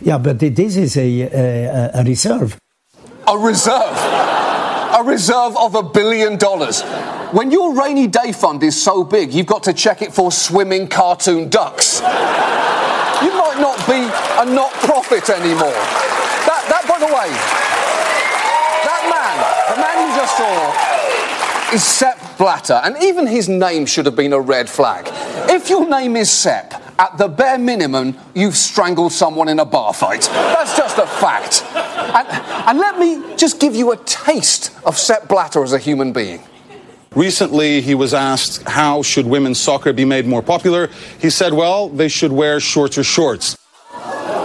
[0.02, 2.58] Yeah, but this is a, a, a reserve.
[3.26, 3.96] A reserve.
[4.98, 6.82] A reserve of a billion dollars.
[7.32, 10.86] When your rainy day fund is so big, you've got to check it for swimming
[10.86, 11.98] cartoon ducks.
[12.00, 15.72] You might not be a not profit anymore.
[16.46, 17.30] That, that, by the way,
[18.86, 19.36] that man,
[19.74, 24.32] the man you just saw, is Sepp Blatter, and even his name should have been
[24.32, 25.08] a red flag.
[25.50, 29.92] If your name is Sepp, at the bare minimum, you've strangled someone in a bar
[29.92, 30.28] fight.
[30.32, 31.64] That's just a fact.
[31.74, 32.28] And,
[32.68, 36.40] and let me just give you a taste of Sepp Blatter as a human being.
[37.16, 40.90] Recently, he was asked how should women's soccer be made more popular.
[41.18, 43.56] He said, well, they should wear shorter shorts.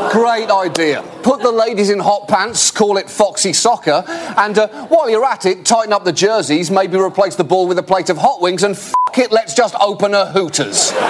[0.10, 1.04] Great idea.
[1.22, 4.04] Put the ladies in hot pants, call it Foxy Soccer,
[4.38, 7.78] and uh, while you're at it, tighten up the jerseys, maybe replace the ball with
[7.78, 8.78] a plate of hot wings, and
[9.18, 10.92] it, let's just open a Hooters.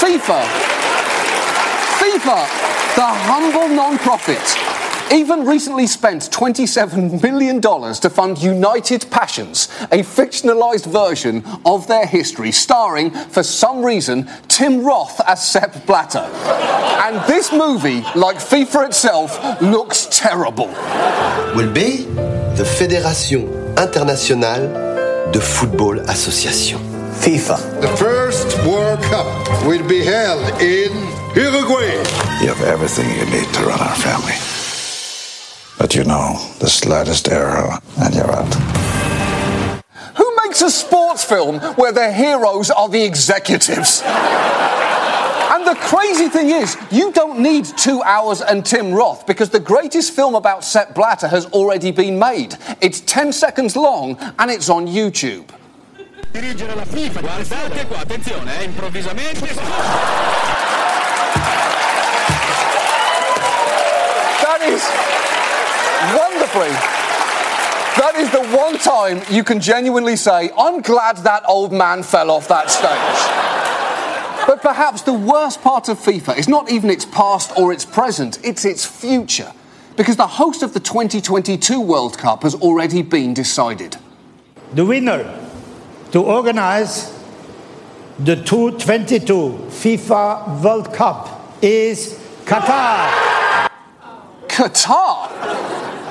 [0.00, 0.42] FIFA.
[1.98, 2.46] FIFA,
[2.96, 4.38] the humble non profit,
[5.12, 12.52] even recently spent $27 million to fund United Passions, a fictionalized version of their history,
[12.52, 16.28] starring, for some reason, Tim Roth as Sepp Blatter.
[17.04, 20.68] And this movie, like FIFA itself, looks terrible.
[21.56, 22.04] will be
[22.56, 26.78] the Fédération Internationale de Football Association.
[27.20, 27.80] FIFA.
[27.80, 29.26] The first World Cup
[29.66, 30.92] will be held in
[31.34, 31.92] Uruguay.
[32.40, 34.59] You have everything you need to run our family.
[35.80, 38.54] But you know, the slightest error and you're out.
[40.16, 44.02] Who makes a sports film where their heroes are the executives?
[44.04, 49.58] And the crazy thing is, you don't need two hours and Tim Roth because the
[49.58, 52.58] greatest film about Sepp Blatter has already been made.
[52.82, 55.48] It's 10 seconds long and it's on YouTube.
[56.30, 57.22] dirigere la FIFA.
[57.22, 59.48] Guardate qua, attenzione, eh, improvvisamente.
[64.42, 64.99] That is
[67.96, 72.30] That is the one time you can genuinely say, I'm glad that old man fell
[72.30, 74.46] off that stage.
[74.46, 78.38] But perhaps the worst part of FIFA is not even its past or its present,
[78.44, 79.52] it's its future.
[79.96, 83.96] Because the host of the 2022 World Cup has already been decided.
[84.72, 85.24] The winner
[86.12, 87.12] to organize
[88.18, 89.24] the 2022
[89.68, 93.68] FIFA World Cup is Qatar.
[94.48, 95.30] Qatar?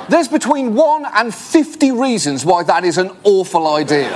[0.09, 4.09] There's between 1 and 50 reasons why that is an awful idea.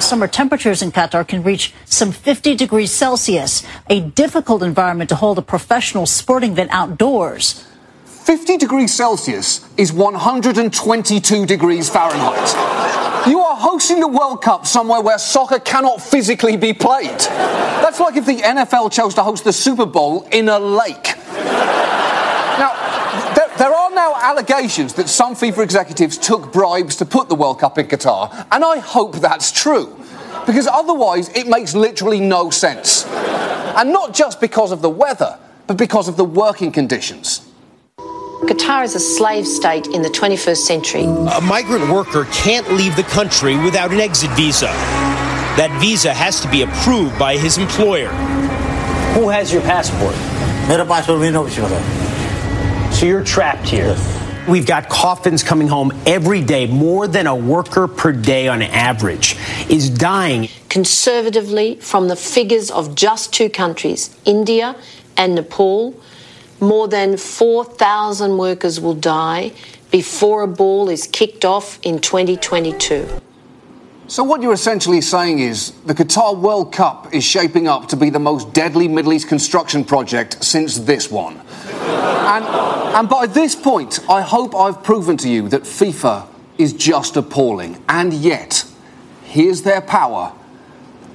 [0.00, 5.36] Summer temperatures in Qatar can reach some 50 degrees Celsius, a difficult environment to hold
[5.38, 7.66] a professional sporting event outdoors.
[8.04, 13.26] 50 degrees Celsius is 122 degrees Fahrenheit.
[13.26, 17.18] You are hosting the World Cup somewhere where soccer cannot physically be played.
[17.82, 21.16] That's like if the NFL chose to host the Super Bowl in a lake.
[23.59, 27.35] Now, there, there are now allegations that some FIFA executives took bribes to put the
[27.35, 29.95] World Cup in Qatar, and I hope that's true.
[30.45, 33.05] Because otherwise, it makes literally no sense.
[33.05, 35.37] And not just because of the weather,
[35.67, 37.41] but because of the working conditions.
[37.97, 41.03] Qatar is a slave state in the 21st century.
[41.03, 44.67] A migrant worker can't leave the country without an exit visa.
[45.57, 48.09] That visa has to be approved by his employer.
[49.15, 50.15] Who has your passport?
[50.69, 51.98] मेरा passport भी नहीं होता
[53.00, 53.96] So you're trapped here.
[54.46, 56.66] We've got coffins coming home every day.
[56.66, 59.38] More than a worker per day on average
[59.70, 60.50] is dying.
[60.68, 64.76] Conservatively, from the figures of just two countries, India
[65.16, 65.98] and Nepal,
[66.60, 69.52] more than 4,000 workers will die
[69.90, 73.08] before a ball is kicked off in 2022.
[74.08, 78.10] So, what you're essentially saying is the Qatar World Cup is shaping up to be
[78.10, 81.40] the most deadly Middle East construction project since this one.
[81.90, 82.44] And,
[82.96, 86.26] and by this point, I hope I've proven to you that FIFA
[86.58, 87.82] is just appalling.
[87.88, 88.64] And yet,
[89.24, 90.32] here's their power.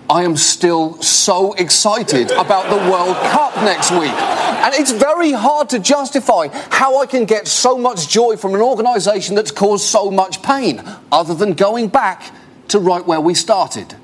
[0.09, 4.11] I am still so excited about the World Cup next week.
[4.11, 8.61] And it's very hard to justify how I can get so much joy from an
[8.61, 12.31] organisation that's caused so much pain, other than going back
[12.69, 13.95] to right where we started.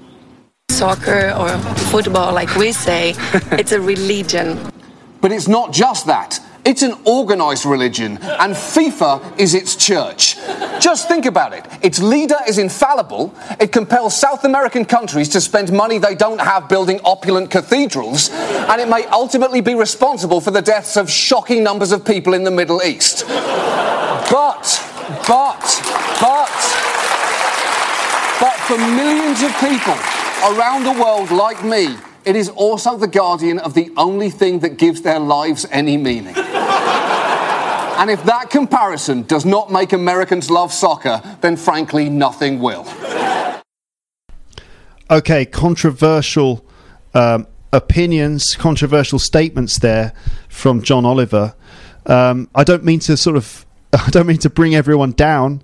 [0.69, 1.57] Soccer or
[1.89, 3.13] football, like we say,
[3.51, 4.72] it's a religion.
[5.19, 6.39] But it's not just that.
[6.64, 10.36] It's an organised religion, and FIFA is its church.
[10.80, 11.66] Just think about it.
[11.82, 13.34] Its leader is infallible.
[13.59, 18.80] It compels South American countries to spend money they don't have building opulent cathedrals, and
[18.80, 22.51] it may ultimately be responsible for the deaths of shocking numbers of people in the
[22.51, 23.26] Middle East.
[23.28, 24.64] But,
[25.28, 25.62] but,
[26.22, 26.53] but,
[28.39, 29.97] but for millions of people
[30.53, 34.78] around the world like me, it is also the guardian of the only thing that
[34.78, 36.36] gives their lives any meaning.
[37.99, 42.88] And if that comparison does not make Americans love soccer, then frankly, nothing will.
[45.09, 46.66] Okay, controversial
[47.14, 50.14] um, opinions, controversial statements there
[50.49, 51.53] from John Oliver.
[52.05, 55.62] Um, I don't mean to sort of, I don't mean to bring everyone down,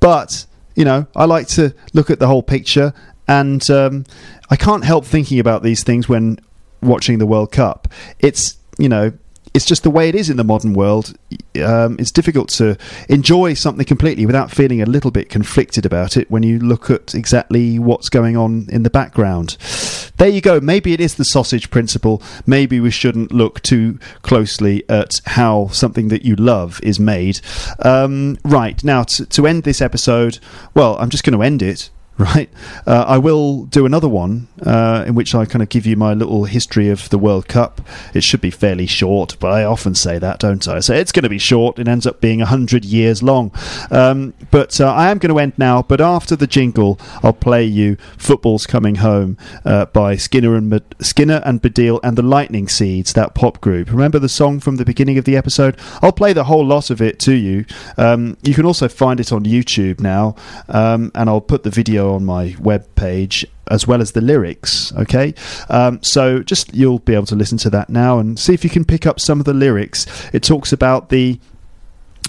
[0.00, 2.92] but you know, I like to look at the whole picture,
[3.28, 4.04] and um,
[4.50, 6.38] I can't help thinking about these things when
[6.82, 7.88] watching the World Cup.
[8.18, 9.12] It's you know
[9.52, 11.14] it's just the way it is in the modern world.
[11.62, 12.76] Um, it's difficult to
[13.08, 17.14] enjoy something completely without feeling a little bit conflicted about it when you look at
[17.14, 19.56] exactly what's going on in the background.
[20.18, 20.60] There you go.
[20.60, 22.22] Maybe it is the sausage principle.
[22.46, 27.40] Maybe we shouldn't look too closely at how something that you love is made.
[27.80, 28.82] Um, right.
[28.84, 30.38] Now, to, to end this episode,
[30.74, 31.90] well, I'm just going to end it
[32.20, 32.50] right?
[32.86, 36.12] Uh, I will do another one uh, in which I kind of give you my
[36.12, 37.80] little history of the World Cup.
[38.14, 40.80] It should be fairly short, but I often say that, don't I?
[40.80, 41.78] So it's going to be short.
[41.78, 43.52] It ends up being 100 years long.
[43.90, 47.64] Um, but uh, I am going to end now, but after the jingle, I'll play
[47.64, 52.68] you Football's Coming Home uh, by Skinner and, Med- Skinner and Baddiel and the Lightning
[52.68, 53.90] Seeds, that pop group.
[53.90, 55.78] Remember the song from the beginning of the episode?
[56.02, 57.64] I'll play the whole lot of it to you.
[57.96, 60.34] Um, you can also find it on YouTube now,
[60.68, 64.92] um, and I'll put the video on my web page as well as the lyrics.
[64.94, 65.34] Okay,
[65.68, 68.70] um, so just you'll be able to listen to that now and see if you
[68.70, 70.06] can pick up some of the lyrics.
[70.32, 71.38] It talks about the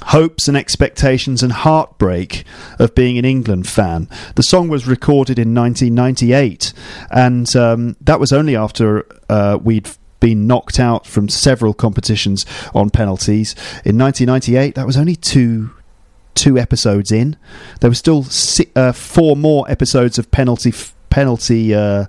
[0.04, 2.44] hopes and expectations and heartbreak
[2.80, 4.08] of being an England fan.
[4.36, 6.74] The song was recorded in 1998,
[7.12, 12.90] and um, that was only after uh, we'd been knocked out from several competitions on
[12.90, 13.54] penalties.
[13.84, 15.72] In 1998, that was only two
[16.36, 17.38] two episodes in.
[17.80, 18.26] There were still
[18.76, 22.06] uh, four more episodes of penalty f- penalty uh,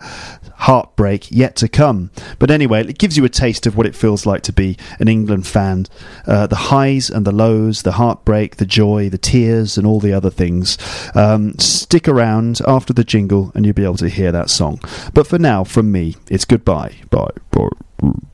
[0.62, 2.10] heartbreak yet to come.
[2.38, 5.08] But anyway, it gives you a taste of what it feels like to be an
[5.08, 5.86] England fan.
[6.26, 10.12] Uh, the highs and the lows, the heartbreak, the joy, the tears, and all the
[10.12, 10.78] other things.
[11.14, 14.80] Um, stick around after the jingle and you'll be able to hear that song.
[15.12, 16.94] But for now, from me, it's goodbye.
[17.10, 17.30] Bye.
[17.50, 17.68] Bye.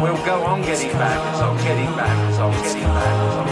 [0.00, 3.47] We'll go on getting back, so getting back, so getting back, getting back.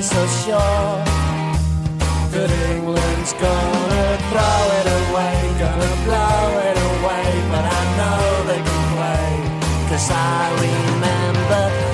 [0.00, 1.04] They're so sure
[2.32, 7.28] that England's gonna throw it away, gonna blow it away.
[7.52, 9.28] But I know they can play,
[9.90, 11.89] cause I remember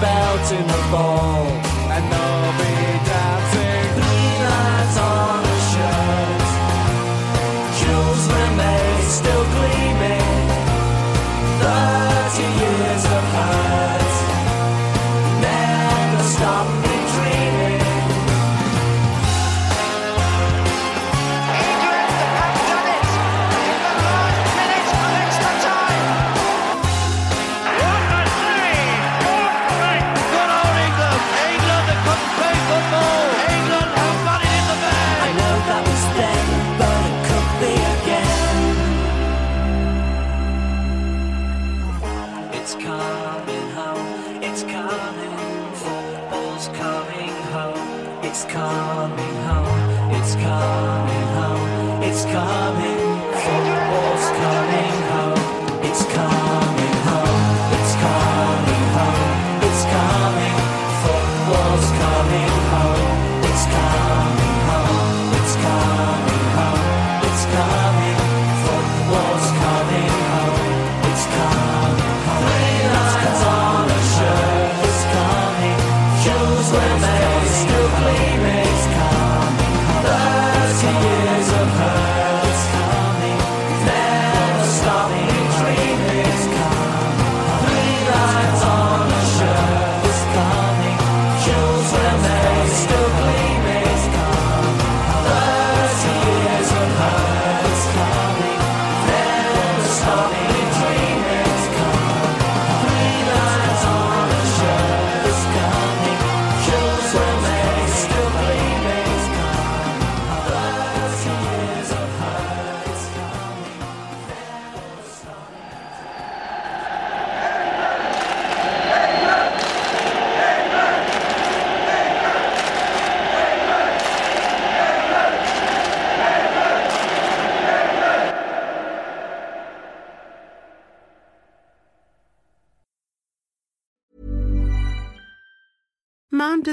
[0.00, 1.69] Bobby belting the ball